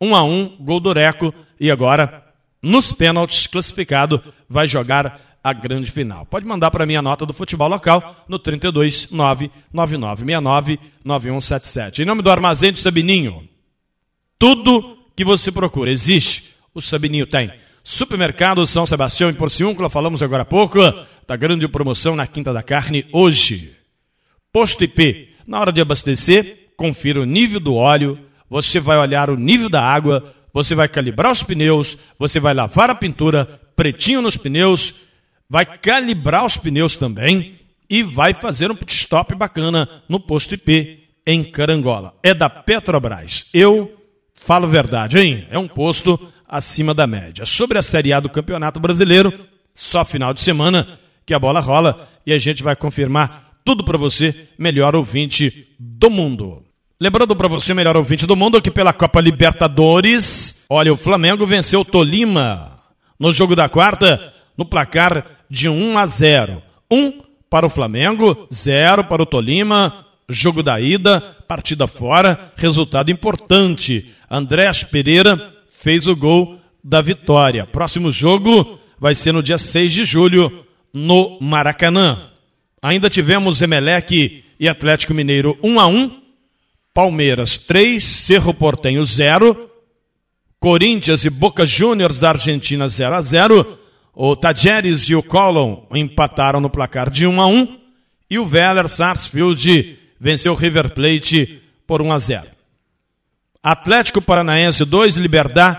1 0.00 0.14
a 0.14 0.22
1, 0.22 0.56
gol 0.60 0.80
do 0.80 0.92
Reco. 0.92 1.34
E 1.60 1.70
agora, 1.70 2.24
nos 2.62 2.92
pênaltis, 2.92 3.46
classificado, 3.46 4.22
vai 4.48 4.66
jogar 4.66 5.38
a 5.42 5.52
grande 5.52 5.90
final. 5.90 6.26
Pode 6.26 6.46
mandar 6.46 6.70
para 6.70 6.86
mim 6.86 6.96
a 6.96 7.02
nota 7.02 7.24
do 7.24 7.32
futebol 7.32 7.68
local 7.68 8.24
no 8.28 8.38
32 8.38 9.08
99969 9.10 10.78
9177. 11.04 12.02
Em 12.02 12.04
nome 12.04 12.22
do 12.22 12.30
Armazém 12.30 12.72
do 12.72 12.78
Sabininho, 12.78 13.48
tudo 14.38 14.98
que 15.16 15.24
você 15.24 15.50
procura 15.50 15.90
existe, 15.90 16.54
o 16.74 16.80
Sabininho 16.80 17.26
tem. 17.26 17.50
Supermercado 17.90 18.66
São 18.66 18.84
Sebastião 18.84 19.30
em 19.30 19.34
Porciúncula, 19.34 19.88
falamos 19.88 20.22
agora 20.22 20.42
há 20.42 20.44
pouco, 20.44 20.78
da 21.26 21.36
grande 21.36 21.66
promoção 21.66 22.14
na 22.14 22.26
Quinta 22.26 22.52
da 22.52 22.62
Carne 22.62 23.06
hoje. 23.14 23.74
Posto 24.52 24.84
IP, 24.84 25.30
na 25.46 25.58
hora 25.58 25.72
de 25.72 25.80
abastecer, 25.80 26.68
confira 26.76 27.18
o 27.18 27.24
nível 27.24 27.58
do 27.58 27.74
óleo, 27.74 28.18
você 28.46 28.78
vai 28.78 28.98
olhar 28.98 29.30
o 29.30 29.36
nível 29.36 29.70
da 29.70 29.82
água, 29.82 30.34
você 30.52 30.74
vai 30.74 30.86
calibrar 30.86 31.32
os 31.32 31.42
pneus, 31.42 31.96
você 32.18 32.38
vai 32.38 32.52
lavar 32.52 32.90
a 32.90 32.94
pintura, 32.94 33.58
pretinho 33.74 34.20
nos 34.20 34.36
pneus, 34.36 34.94
vai 35.48 35.64
calibrar 35.64 36.44
os 36.44 36.58
pneus 36.58 36.94
também 36.94 37.58
e 37.88 38.02
vai 38.02 38.34
fazer 38.34 38.70
um 38.70 38.76
pit 38.76 38.92
stop 38.92 39.34
bacana 39.34 40.02
no 40.06 40.20
posto 40.20 40.54
IP 40.54 41.08
em 41.26 41.42
Carangola. 41.42 42.12
É 42.22 42.34
da 42.34 42.50
Petrobras. 42.50 43.46
Eu 43.54 43.98
falo 44.34 44.68
verdade, 44.68 45.18
hein? 45.18 45.46
É 45.50 45.58
um 45.58 45.66
posto 45.66 46.20
acima 46.48 46.94
da 46.94 47.06
média. 47.06 47.44
Sobre 47.44 47.78
a 47.78 47.82
Série 47.82 48.12
A 48.12 48.20
do 48.20 48.30
Campeonato 48.30 48.80
Brasileiro, 48.80 49.32
só 49.74 50.04
final 50.04 50.32
de 50.32 50.40
semana 50.40 50.98
que 51.26 51.34
a 51.34 51.38
bola 51.38 51.60
rola 51.60 52.08
e 52.24 52.32
a 52.32 52.38
gente 52.38 52.62
vai 52.62 52.74
confirmar 52.74 53.60
tudo 53.64 53.84
para 53.84 53.98
você, 53.98 54.48
melhor 54.58 54.96
ouvinte 54.96 55.68
do 55.78 56.08
mundo. 56.08 56.64
Lembrando 57.00 57.36
para 57.36 57.46
você, 57.46 57.74
melhor 57.74 57.96
ouvinte 57.96 58.26
do 58.26 58.34
mundo, 58.34 58.62
que 58.62 58.70
pela 58.70 58.92
Copa 58.92 59.20
Libertadores, 59.20 60.64
olha, 60.68 60.92
o 60.92 60.96
Flamengo 60.96 61.46
venceu 61.46 61.80
o 61.80 61.84
Tolima 61.84 62.78
no 63.20 63.32
jogo 63.32 63.54
da 63.54 63.68
quarta, 63.68 64.32
no 64.56 64.64
placar 64.64 65.44
de 65.50 65.68
1 65.68 65.98
a 65.98 66.06
0. 66.06 66.62
1 66.90 67.20
para 67.50 67.66
o 67.66 67.70
Flamengo, 67.70 68.48
0 68.52 69.04
para 69.04 69.22
o 69.22 69.26
Tolima. 69.26 70.06
Jogo 70.30 70.62
da 70.62 70.80
ida, 70.80 71.20
partida 71.46 71.86
fora, 71.86 72.52
resultado 72.56 73.10
importante. 73.10 74.14
Andrés 74.30 74.84
Pereira 74.84 75.57
fez 75.80 76.06
o 76.06 76.16
gol 76.16 76.58
da 76.82 77.00
vitória. 77.00 77.66
Próximo 77.66 78.10
jogo 78.10 78.78
vai 78.98 79.14
ser 79.14 79.32
no 79.32 79.42
dia 79.42 79.58
6 79.58 79.92
de 79.92 80.04
julho, 80.04 80.64
no 80.92 81.38
Maracanã. 81.40 82.30
Ainda 82.82 83.08
tivemos 83.08 83.62
Emelec 83.62 84.44
e 84.58 84.68
Atlético 84.68 85.14
Mineiro 85.14 85.56
1 85.62 85.80
a 85.80 85.86
1. 85.86 86.22
Palmeiras 86.92 87.58
3, 87.58 88.02
Cerro 88.02 88.52
Portenho 88.52 89.04
0. 89.04 89.70
Corinthians 90.58 91.24
e 91.24 91.30
Boca 91.30 91.64
Juniors 91.64 92.18
da 92.18 92.30
Argentina 92.30 92.88
0 92.88 93.14
a 93.14 93.20
0. 93.20 93.78
O 94.12 94.34
Tajeres 94.34 95.02
e 95.08 95.14
o 95.14 95.22
Colon 95.22 95.86
empataram 95.92 96.60
no 96.60 96.68
placar 96.68 97.08
de 97.08 97.24
1 97.24 97.40
a 97.40 97.46
1 97.46 97.78
e 98.28 98.38
o 98.38 98.44
Weller 98.44 98.88
Sarsfield 98.88 99.96
venceu 100.18 100.54
o 100.54 100.56
River 100.56 100.92
Plate 100.92 101.62
por 101.86 102.02
1 102.02 102.12
a 102.12 102.18
0. 102.18 102.57
Atlético 103.70 104.22
Paranaense 104.22 104.82
2, 104.82 105.18
Liberdade 105.18 105.78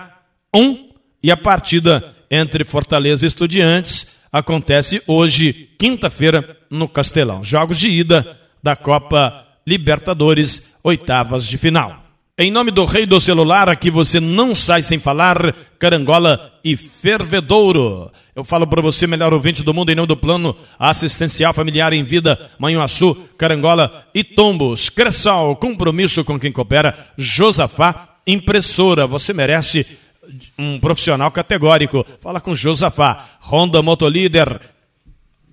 1 0.54 0.90
e 1.24 1.32
a 1.32 1.36
partida 1.36 2.14
entre 2.30 2.62
Fortaleza 2.62 3.26
e 3.26 3.28
Estudiantes 3.28 4.14
acontece 4.30 5.02
hoje, 5.08 5.70
quinta-feira, 5.76 6.56
no 6.70 6.86
Castelão. 6.88 7.42
Jogos 7.42 7.80
de 7.80 7.90
ida 7.90 8.38
da 8.62 8.76
Copa 8.76 9.44
Libertadores, 9.66 10.72
oitavas 10.84 11.44
de 11.44 11.58
final. 11.58 12.04
Em 12.38 12.48
nome 12.48 12.70
do 12.70 12.84
rei 12.84 13.06
do 13.06 13.20
celular, 13.20 13.68
aqui 13.68 13.90
você 13.90 14.20
não 14.20 14.54
sai 14.54 14.82
sem 14.82 15.00
falar, 15.00 15.52
carangola 15.80 16.52
e 16.62 16.76
fervedouro. 16.76 18.12
Eu 18.36 18.44
falo 18.44 18.66
para 18.66 18.82
você, 18.82 19.06
melhor 19.06 19.32
ouvinte 19.32 19.62
do 19.62 19.72
mundo, 19.72 19.90
em 19.90 19.94
nome 19.94 20.06
do 20.06 20.16
plano 20.16 20.54
assistencial 20.78 21.54
familiar 21.54 21.92
em 21.94 22.02
vida, 22.02 22.50
Manhuaçu, 22.58 23.16
Carangola 23.36 24.06
e 24.14 24.22
Tombos. 24.22 24.90
Cressal, 24.90 25.56
compromisso 25.56 26.22
com 26.22 26.38
quem 26.38 26.52
coopera. 26.52 27.08
Josafá, 27.16 28.16
impressora. 28.26 29.06
Você 29.06 29.32
merece 29.32 29.86
um 30.58 30.78
profissional 30.78 31.30
categórico. 31.30 32.06
Fala 32.20 32.40
com 32.40 32.54
Josafá. 32.54 33.30
Honda 33.40 33.82
Motolíder 33.82 34.60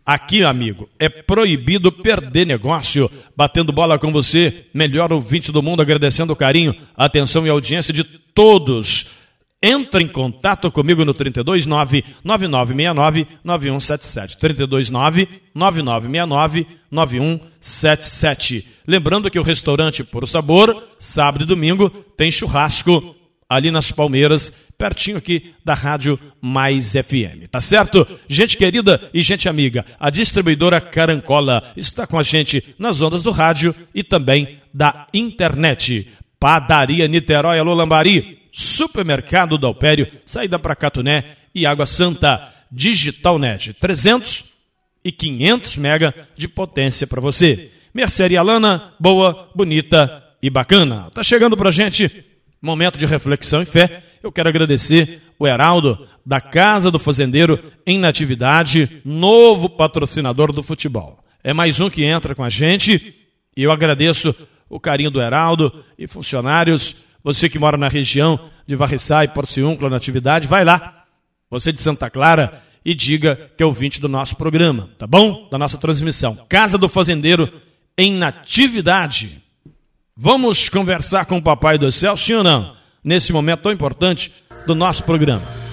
Aqui, 0.07 0.41
amigo, 0.41 0.87
é 0.97 1.09
proibido 1.09 1.91
perder 1.91 2.47
negócio. 2.47 3.11
Batendo 3.35 3.73
bola 3.73 3.99
com 3.99 4.09
você, 4.09 4.63
melhor 4.73 5.11
ouvinte 5.11 5.51
do 5.51 5.61
mundo, 5.61 5.81
agradecendo 5.81 6.31
o 6.31 6.35
carinho, 6.35 6.73
atenção 6.95 7.45
e 7.45 7.49
audiência 7.49 7.93
de 7.93 8.05
todos. 8.05 9.16
Entra 9.61 10.03
em 10.03 10.07
contato 10.07 10.71
comigo 10.71 11.03
no 11.03 11.13
329 11.13 12.03
9969 12.23 13.27
9177. 13.43 14.37
329 14.37 15.27
9969 15.53 16.67
9177. 16.91 18.67
Lembrando 18.87 19.31
que 19.31 19.39
o 19.39 19.43
restaurante 19.43 20.03
Por 20.03 20.27
Sabor, 20.27 20.83
sábado 20.99 21.43
e 21.43 21.47
domingo, 21.47 21.89
tem 22.15 22.29
churrasco 22.29 23.15
ali 23.49 23.71
nas 23.71 23.91
Palmeiras, 23.91 24.65
pertinho 24.77 25.17
aqui 25.17 25.53
da 25.63 25.73
Rádio 25.73 26.19
Mais 26.41 26.93
FM. 26.93 27.47
Tá 27.49 27.61
certo? 27.61 28.05
Gente 28.27 28.57
querida 28.57 29.09
e 29.13 29.21
gente 29.21 29.47
amiga, 29.47 29.85
a 29.99 30.09
distribuidora 30.09 30.81
Carancola 30.81 31.71
está 31.75 32.05
com 32.05 32.19
a 32.19 32.23
gente 32.23 32.75
nas 32.77 33.01
ondas 33.01 33.23
do 33.23 33.31
rádio 33.31 33.73
e 33.95 34.03
também 34.03 34.59
da 34.73 35.07
internet. 35.13 36.09
Padaria 36.39 37.07
Niterói, 37.07 37.57
Alô 37.57 37.73
Lambari, 37.73 38.36
Supermercado 38.51 39.57
do 39.57 39.67
Alpério, 39.67 40.11
saída 40.25 40.57
para 40.57 40.75
Catuné 40.75 41.37
e 41.53 41.65
Água 41.65 41.85
Santa, 41.85 42.53
Digital 42.71 43.39
Net, 43.39 43.73
300 43.73 44.53
e 45.03 45.11
500 45.11 45.77
mega 45.77 46.27
de 46.35 46.47
potência 46.47 47.07
para 47.07 47.21
você. 47.21 47.71
Mercearia 47.93 48.41
Lana, 48.41 48.93
boa, 48.99 49.49
bonita 49.55 50.23
e 50.41 50.49
bacana. 50.49 51.09
Tá 51.11 51.23
chegando 51.23 51.57
pra 51.57 51.71
gente 51.71 52.25
momento 52.61 52.97
de 52.97 53.05
reflexão 53.05 53.61
e 53.61 53.65
fé, 53.65 54.03
eu 54.21 54.31
quero 54.31 54.49
agradecer 54.49 55.21
o 55.39 55.47
Heraldo, 55.47 56.07
da 56.25 56.41
Casa 56.41 56.91
do 56.91 56.99
Fazendeiro, 56.99 57.71
em 57.85 57.97
Natividade, 57.97 59.01
novo 59.05 59.69
patrocinador 59.69 60.51
do 60.51 60.63
futebol. 60.63 61.23
É 61.43 61.53
mais 61.53 61.79
um 61.79 61.89
que 61.89 62.03
entra 62.03 62.35
com 62.35 62.43
a 62.43 62.49
gente 62.49 63.15
e 63.55 63.63
eu 63.63 63.71
agradeço 63.71 64.35
o 64.69 64.79
carinho 64.79 65.11
do 65.11 65.21
Heraldo 65.21 65.83
e 65.97 66.07
funcionários. 66.07 67.06
Você 67.27 67.49
que 67.49 67.59
mora 67.59 67.75
na 67.75 67.89
região 67.89 68.39
de 68.65 68.73
Varriçai, 68.73 69.27
Porciúncula, 69.27 69.89
Natividade, 69.89 70.47
vai 70.47 70.63
lá. 70.63 71.03
Você 71.49 71.73
de 71.73 71.81
Santa 71.81 72.09
Clara 72.09 72.63
e 72.85 72.95
diga 72.95 73.51
que 73.57 73.61
é 73.61 73.65
ouvinte 73.65 73.99
do 73.99 74.07
nosso 74.07 74.37
programa, 74.37 74.91
tá 74.97 75.05
bom? 75.05 75.45
Da 75.51 75.57
nossa 75.57 75.77
transmissão. 75.77 76.37
Casa 76.47 76.77
do 76.77 76.87
Fazendeiro 76.87 77.51
em 77.97 78.13
Natividade. 78.13 79.43
Vamos 80.15 80.69
conversar 80.69 81.25
com 81.25 81.37
o 81.37 81.43
Papai 81.43 81.77
do 81.77 81.91
Céu, 81.91 82.15
sim 82.15 82.33
ou 82.33 82.45
não? 82.45 82.77
Nesse 83.03 83.33
momento 83.33 83.63
tão 83.63 83.73
importante 83.73 84.31
do 84.65 84.73
nosso 84.73 85.03
programa. 85.03 85.66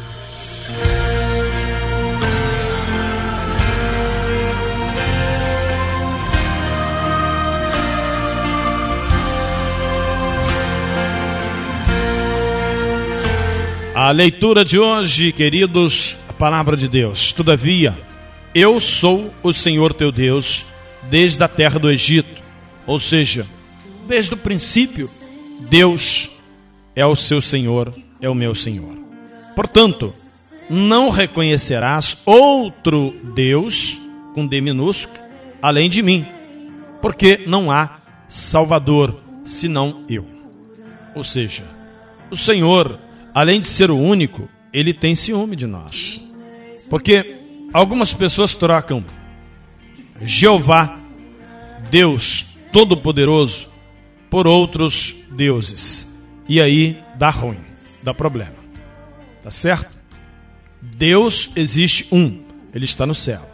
A 13.95 14.11
leitura 14.11 14.65
de 14.65 14.79
hoje, 14.79 15.33
queridos, 15.33 16.17
a 16.29 16.33
palavra 16.33 16.77
de 16.77 16.89
Deus. 16.89 17.33
Todavia, 17.33 17.97
eu 18.55 18.81
sou 18.81 19.33
o 19.43 19.53
Senhor 19.53 19.95
teu 19.95 20.11
Deus 20.11 20.67
desde 21.09 21.43
a 21.43 21.49
terra 21.49 21.79
do 21.79 21.91
Egito, 21.91 22.43
ou 22.87 22.99
seja, 22.99 23.47
Desde 24.07 24.35
o 24.35 24.37
princípio, 24.37 25.09
Deus 25.71 26.31
é 26.95 27.07
o 27.07 27.17
seu 27.17 27.41
Senhor, 27.41 27.93
é 28.21 28.29
o 28.29 28.35
meu 28.35 28.55
Senhor. 28.55 28.97
Portanto, 29.57 30.13
não 30.69 31.09
reconhecerás 31.09 32.19
outro 32.25 33.15
Deus, 33.35 33.99
com 34.35 34.47
D 34.47 34.61
minúsculo, 34.61 35.19
além 35.63 35.89
de 35.89 36.03
mim, 36.03 36.27
porque 37.01 37.45
não 37.47 37.71
há 37.71 37.99
Salvador 38.29 39.19
senão 39.47 40.05
eu. 40.09 40.27
Ou 41.15 41.25
seja, 41.25 41.65
o 42.31 42.37
Senhor, 42.37 42.99
além 43.35 43.61
de 43.61 43.67
ser 43.67 43.91
o 43.91 43.99
único, 43.99 44.49
ele 44.73 44.95
tem 44.95 45.15
ciúme 45.15 45.57
de 45.57 45.67
nós. 45.67 46.23
Porque 46.89 47.37
algumas 47.73 48.15
pessoas 48.15 48.55
trocam 48.55 49.05
Jeová, 50.23 50.99
Deus 51.91 52.47
Todo-Poderoso, 52.73 53.69
por 54.31 54.47
outros 54.47 55.15
deuses. 55.31 56.07
E 56.49 56.61
aí 56.61 56.99
dá 57.17 57.31
ruim, 57.31 57.61
dá 58.03 58.15
problema. 58.15 58.55
Tá 59.43 59.51
certo? 59.51 59.97
Deus 60.81 61.51
existe 61.57 62.07
um, 62.13 62.43
ele 62.73 62.85
está 62.85 63.07
no 63.07 63.15
céu. 63.15 63.49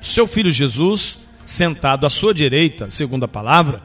Seu 0.00 0.26
filho 0.26 0.50
Jesus, 0.50 1.18
sentado 1.44 2.06
à 2.06 2.10
sua 2.10 2.32
direita, 2.32 2.90
segundo 2.90 3.24
a 3.24 3.28
palavra, 3.28 3.82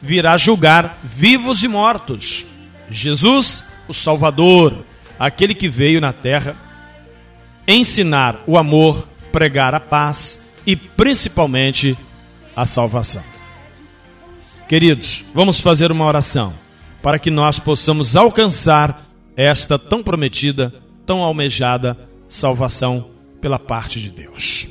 virá 0.00 0.36
julgar 0.36 0.98
vivos 1.02 1.62
e 1.62 1.68
mortos. 1.68 2.46
Jesus, 2.90 3.64
o 3.90 3.94
Salvador, 3.94 4.84
aquele 5.18 5.54
que 5.54 5.68
veio 5.68 6.00
na 6.00 6.12
terra 6.12 6.56
ensinar 7.66 8.42
o 8.46 8.56
amor, 8.56 9.06
pregar 9.30 9.74
a 9.74 9.80
paz 9.80 10.40
e 10.66 10.74
principalmente 10.74 11.96
a 12.54 12.66
salvação. 12.66 13.22
Queridos, 14.68 15.24
vamos 15.34 15.60
fazer 15.60 15.90
uma 15.90 16.04
oração 16.04 16.54
para 17.02 17.18
que 17.18 17.30
nós 17.30 17.58
possamos 17.58 18.16
alcançar 18.16 19.08
esta 19.36 19.78
tão 19.78 20.02
prometida, 20.02 20.72
tão 21.04 21.22
almejada 21.22 21.96
salvação 22.28 23.10
pela 23.40 23.58
parte 23.58 24.00
de 24.00 24.10
Deus. 24.10 24.68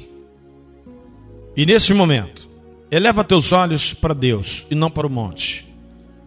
E 1.57 1.65
neste 1.65 1.93
momento, 1.93 2.47
eleva 2.89 3.23
teus 3.23 3.51
olhos 3.51 3.93
para 3.93 4.13
Deus 4.13 4.65
e 4.69 4.75
não 4.75 4.89
para 4.89 5.07
o 5.07 5.09
monte. 5.09 5.67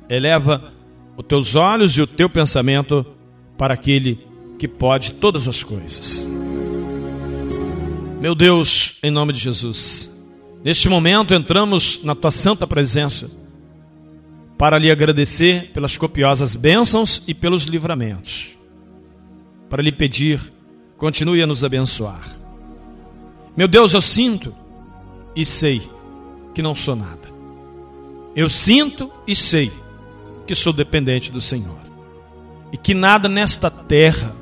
Eleva 0.09 0.73
os 1.16 1.25
teus 1.27 1.55
olhos 1.55 1.96
e 1.96 2.03
o 2.03 2.07
teu 2.07 2.29
pensamento 2.29 3.05
para 3.57 3.75
aquele 3.75 4.27
que 4.59 4.66
pode 4.66 5.14
todas 5.14 5.46
as 5.46 5.62
coisas. 5.62 6.29
Meu 8.20 8.35
Deus, 8.35 8.98
em 9.03 9.11
nome 9.11 9.33
de 9.33 9.40
Jesus, 9.40 10.22
neste 10.62 10.88
momento 10.88 11.35
entramos 11.35 12.01
na 12.05 12.14
tua 12.14 12.31
santa 12.31 12.66
presença 12.66 13.31
para 14.57 14.79
lhe 14.79 14.90
agradecer 14.92 15.72
pelas 15.72 15.96
copiosas 15.96 16.55
bênçãos 16.55 17.20
e 17.27 17.35
pelos 17.35 17.64
livramentos. 17.64 18.57
Para 19.68 19.83
lhe 19.83 19.90
pedir, 19.90 20.40
continue 20.96 21.42
a 21.42 21.46
nos 21.46 21.64
abençoar. 21.64 22.37
Meu 23.57 23.66
Deus, 23.66 23.92
eu 23.92 24.01
sinto 24.01 24.55
e 25.35 25.44
sei 25.44 25.83
que 26.55 26.62
não 26.62 26.77
sou 26.77 26.94
nada. 26.94 27.29
Eu 28.37 28.48
sinto 28.48 29.11
e 29.27 29.35
sei 29.35 29.72
que 30.53 30.57
sou 30.57 30.71
dependente 30.71 31.33
do 31.33 31.41
Senhor. 31.41 31.79
E 32.71 32.77
que 32.77 32.93
nada 32.93 33.27
nesta 33.27 33.71
terra 33.71 34.37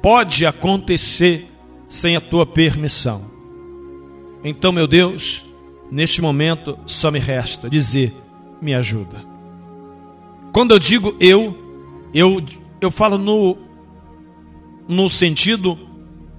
pode 0.00 0.46
acontecer 0.46 1.50
sem 1.88 2.14
a 2.14 2.20
tua 2.20 2.46
permissão. 2.46 3.24
Então, 4.44 4.70
meu 4.70 4.86
Deus, 4.86 5.44
neste 5.90 6.22
momento 6.22 6.78
só 6.86 7.10
me 7.10 7.18
resta 7.18 7.68
dizer 7.68 8.14
me 8.62 8.72
ajuda. 8.72 9.20
Quando 10.52 10.70
eu 10.70 10.78
digo 10.78 11.16
eu, 11.18 11.58
eu, 12.14 12.40
eu 12.80 12.88
falo 12.88 13.18
no, 13.18 13.58
no 14.86 15.10
sentido 15.10 15.76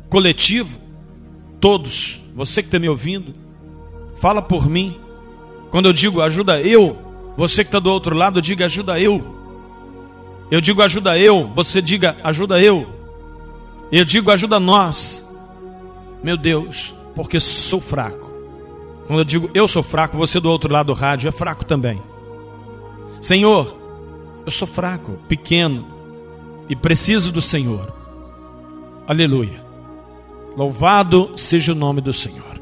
coletivo, 0.10 0.80
todos, 1.60 2.22
você 2.34 2.62
que 2.62 2.70
está 2.70 2.80
me 2.80 2.88
ouvindo, 2.88 3.36
fala 4.16 4.42
por 4.42 4.70
mim, 4.70 4.96
Quando 5.72 5.88
eu 5.88 5.94
digo 5.94 6.22
ajuda 6.22 6.62
eu, 6.62 7.05
você 7.38 7.64
que 7.64 7.70
está 7.70 7.80
do 7.80 7.92
outro 7.92 8.16
lado, 8.16 8.42
diga 8.42 8.66
ajuda 8.66 9.00
eu. 9.00 9.36
Eu 10.50 10.62
digo 10.62 10.82
ajuda 10.82 11.18
eu, 11.18 11.48
você 11.54 11.82
diga 11.82 12.18
ajuda 12.24 12.62
eu. 12.62 12.88
Eu 13.92 14.06
digo 14.06 14.32
ajuda 14.32 14.60
nós. 14.60 15.28
Meu 16.24 16.38
Deus, 16.38 16.94
porque 17.16 17.40
sou 17.40 17.80
fraco. 17.80 18.32
Quando 19.08 19.20
eu 19.20 19.26
digo 19.26 19.50
eu 19.54 19.68
sou 19.68 19.84
fraco, 19.84 20.18
você 20.18 20.40
do 20.40 20.50
outro 20.50 20.72
lado 20.72 20.88
do 20.88 20.94
rádio 20.94 21.28
é 21.28 21.32
fraco 21.32 21.66
também. 21.66 22.02
Senhor, 23.22 23.76
eu 24.46 24.52
sou 24.52 24.68
fraco, 24.68 25.14
pequeno 25.28 25.86
e 26.70 26.76
preciso 26.76 27.32
do 27.32 27.42
Senhor. 27.42 27.94
Aleluia. 29.08 29.64
Louvado 30.56 31.32
seja 31.36 31.74
o 31.74 31.76
nome 31.76 32.02
do 32.02 32.14
Senhor. 32.14 32.60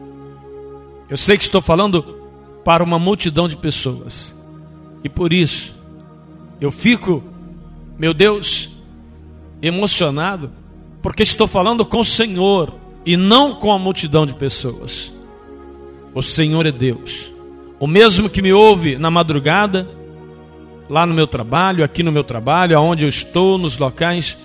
Eu 1.09 1.17
sei 1.17 1.37
que 1.37 1.43
estou 1.43 1.61
falando 1.61 2.01
para 2.65 2.83
uma 2.83 2.97
multidão 2.97 3.47
de 3.47 3.55
pessoas. 3.55 4.33
E 5.03 5.09
por 5.09 5.33
isso, 5.33 5.73
eu 6.61 6.71
fico, 6.71 7.23
meu 7.99 8.13
Deus, 8.13 8.69
emocionado, 9.61 10.51
porque 11.01 11.23
estou 11.23 11.47
falando 11.47 11.85
com 11.85 11.99
o 11.99 12.05
Senhor 12.05 12.73
e 13.05 13.17
não 13.17 13.55
com 13.55 13.71
a 13.71 13.79
multidão 13.79 14.25
de 14.25 14.33
pessoas. 14.33 15.13
O 16.13 16.21
Senhor 16.21 16.65
é 16.65 16.71
Deus. 16.71 17.31
O 17.79 17.87
mesmo 17.87 18.29
que 18.29 18.41
me 18.41 18.53
ouve 18.53 18.97
na 18.97 19.11
madrugada, 19.11 19.89
lá 20.89 21.05
no 21.05 21.13
meu 21.13 21.27
trabalho, 21.27 21.83
aqui 21.83 22.03
no 22.03 22.11
meu 22.11 22.23
trabalho, 22.23 22.77
aonde 22.77 23.03
eu 23.03 23.09
estou, 23.09 23.57
nos 23.57 23.77
locais. 23.77 24.37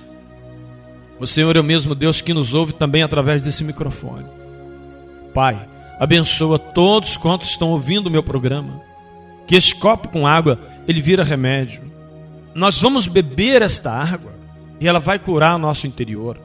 O 1.21 1.27
Senhor 1.27 1.55
é 1.57 1.61
o 1.61 1.65
mesmo 1.65 1.95
Deus 1.95 2.21
que 2.21 2.35
nos 2.35 2.55
ouve 2.55 2.73
também 2.73 3.03
através 3.03 3.43
desse 3.43 3.63
microfone. 3.63 4.27
Pai, 5.33 5.69
abençoa 6.01 6.59
todos 6.59 7.17
quantos 7.17 7.49
estão 7.49 7.69
ouvindo 7.71 8.09
o 8.09 8.11
meu 8.11 8.23
programa. 8.23 8.88
Que 9.49 9.57
este 9.57 9.75
copo 9.75 10.09
com 10.09 10.27
água, 10.27 10.61
ele 10.87 11.01
vira 11.01 11.25
remédio. 11.25 11.83
Nós 12.55 12.81
vamos 12.81 13.09
beber 13.09 13.63
esta 13.63 13.91
água 13.91 14.33
e 14.79 14.87
ela 14.87 15.01
vai 15.01 15.19
curar 15.19 15.57
o 15.57 15.59
nosso 15.59 15.87
interior. 15.87 16.39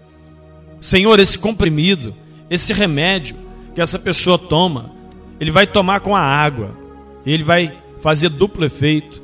Senhor, 0.81 1.19
esse 1.19 1.37
comprimido, 1.37 2.15
esse 2.49 2.73
remédio 2.73 3.35
que 3.75 3.81
essa 3.81 3.99
pessoa 3.99 4.37
toma, 4.39 4.91
ele 5.39 5.51
vai 5.51 5.67
tomar 5.67 5.99
com 5.99 6.15
a 6.15 6.21
água 6.21 6.77
e 7.25 7.31
ele 7.31 7.43
vai 7.43 7.77
fazer 8.01 8.29
duplo 8.29 8.65
efeito. 8.65 9.21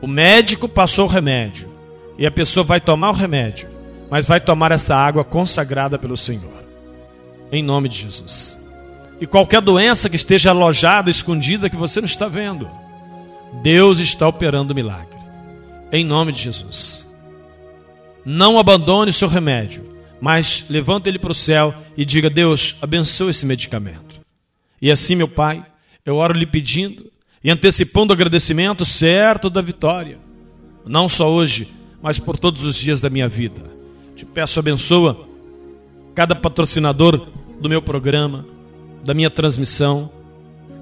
O 0.00 0.06
médico 0.06 0.68
passou 0.68 1.06
o 1.06 1.08
remédio 1.08 1.68
e 2.18 2.26
a 2.26 2.30
pessoa 2.30 2.62
vai 2.62 2.80
tomar 2.80 3.10
o 3.10 3.14
remédio, 3.14 3.68
mas 4.10 4.26
vai 4.26 4.40
tomar 4.40 4.72
essa 4.72 4.94
água 4.94 5.24
consagrada 5.24 5.98
pelo 5.98 6.16
Senhor. 6.16 6.64
Em 7.50 7.62
nome 7.62 7.88
de 7.88 7.96
Jesus. 7.96 8.59
E 9.20 9.26
qualquer 9.26 9.60
doença 9.60 10.08
que 10.08 10.16
esteja 10.16 10.50
alojada, 10.50 11.10
escondida, 11.10 11.68
que 11.68 11.76
você 11.76 12.00
não 12.00 12.06
está 12.06 12.26
vendo, 12.26 12.70
Deus 13.62 13.98
está 13.98 14.26
operando 14.26 14.72
o 14.72 14.76
milagre. 14.76 15.18
Em 15.92 16.04
nome 16.04 16.32
de 16.32 16.42
Jesus. 16.42 17.06
Não 18.24 18.58
abandone 18.58 19.10
o 19.10 19.14
seu 19.14 19.28
remédio 19.28 19.90
mas 20.20 20.66
levanta 20.68 21.08
ele 21.08 21.18
para 21.18 21.32
o 21.32 21.34
céu 21.34 21.74
e 21.96 22.04
diga: 22.04 22.28
Deus, 22.28 22.76
abençoe 22.82 23.30
esse 23.30 23.46
medicamento. 23.46 24.20
E 24.80 24.92
assim, 24.92 25.14
meu 25.14 25.28
Pai, 25.28 25.64
eu 26.04 26.16
oro 26.16 26.36
lhe 26.36 26.46
pedindo 26.46 27.10
e 27.42 27.50
antecipando 27.50 28.12
o 28.12 28.14
agradecimento 28.14 28.84
certo 28.84 29.48
da 29.48 29.62
vitória, 29.62 30.18
não 30.84 31.08
só 31.08 31.30
hoje, 31.30 31.72
mas 32.02 32.18
por 32.18 32.38
todos 32.38 32.62
os 32.62 32.76
dias 32.76 33.00
da 33.00 33.08
minha 33.08 33.28
vida. 33.28 33.62
Te 34.14 34.26
peço, 34.26 34.58
abençoa 34.58 35.26
cada 36.14 36.34
patrocinador 36.34 37.28
do 37.60 37.68
meu 37.68 37.80
programa, 37.80 38.44
da 39.04 39.14
minha 39.14 39.30
transmissão, 39.30 40.10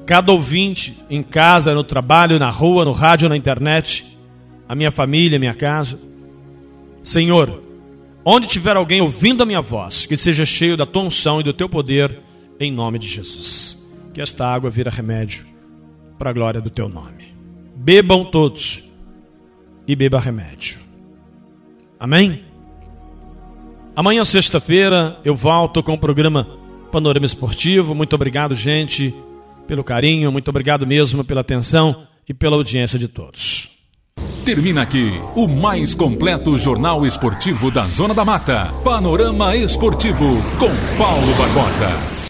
cada 0.07 0.33
ouvinte 0.33 0.96
em 1.09 1.22
casa, 1.22 1.74
no 1.74 1.85
trabalho, 1.85 2.38
na 2.38 2.50
rua, 2.50 2.85
no 2.85 2.92
rádio, 2.92 3.28
na 3.28 3.37
internet, 3.37 4.18
a 4.68 4.74
minha 4.74 4.90
família, 4.90 5.37
a 5.37 5.40
minha 5.40 5.54
casa. 5.54 5.98
Senhor, 7.02 7.62
Onde 8.31 8.46
tiver 8.46 8.76
alguém 8.76 9.00
ouvindo 9.00 9.42
a 9.42 9.46
minha 9.46 9.62
voz, 9.62 10.04
que 10.04 10.14
seja 10.14 10.44
cheio 10.44 10.76
da 10.76 10.85
tua 10.85 11.04
unção 11.04 11.40
e 11.40 11.42
do 11.42 11.54
teu 11.54 11.66
poder, 11.66 12.20
em 12.61 12.70
nome 12.70 12.98
de 12.98 13.09
Jesus. 13.09 13.83
Que 14.12 14.20
esta 14.20 14.46
água 14.46 14.68
vira 14.68 14.90
remédio 14.90 15.46
para 16.18 16.28
a 16.28 16.33
glória 16.35 16.61
do 16.61 16.68
teu 16.68 16.90
nome. 16.90 17.35
Bebam 17.74 18.26
todos 18.26 18.85
e 19.87 19.96
beba 19.96 20.20
remédio. 20.20 20.78
Amém? 21.98 22.44
Amanhã, 23.96 24.26
sexta-feira, 24.26 25.18
eu 25.24 25.35
volto 25.35 25.83
com 25.83 25.94
o 25.94 25.98
programa 25.98 26.58
Panorama 26.90 27.27
Esportivo. 27.27 27.94
Muito 27.94 28.14
obrigado, 28.14 28.55
gente, 28.55 29.14
pelo 29.66 29.85
carinho. 29.85 30.33
Muito 30.33 30.48
obrigado 30.48 30.87
mesmo 30.87 31.24
pela 31.24 31.40
atenção 31.40 32.05
e 32.29 32.35
pela 32.35 32.57
audiência 32.57 32.98
de 32.98 33.09
todos. 33.09 33.70
Termina 34.44 34.83
aqui 34.83 35.12
o 35.37 35.46
mais 35.46 35.94
completo 35.94 36.57
jornal 36.57 37.07
esportivo 37.07 37.70
da 37.70 37.87
Zona 37.87 38.14
da 38.14 38.24
Mata. 38.24 38.72
Panorama 38.83 39.55
Esportivo 39.55 40.37
com 40.59 40.70
Paulo 40.96 41.35
Barbosa. 41.37 42.18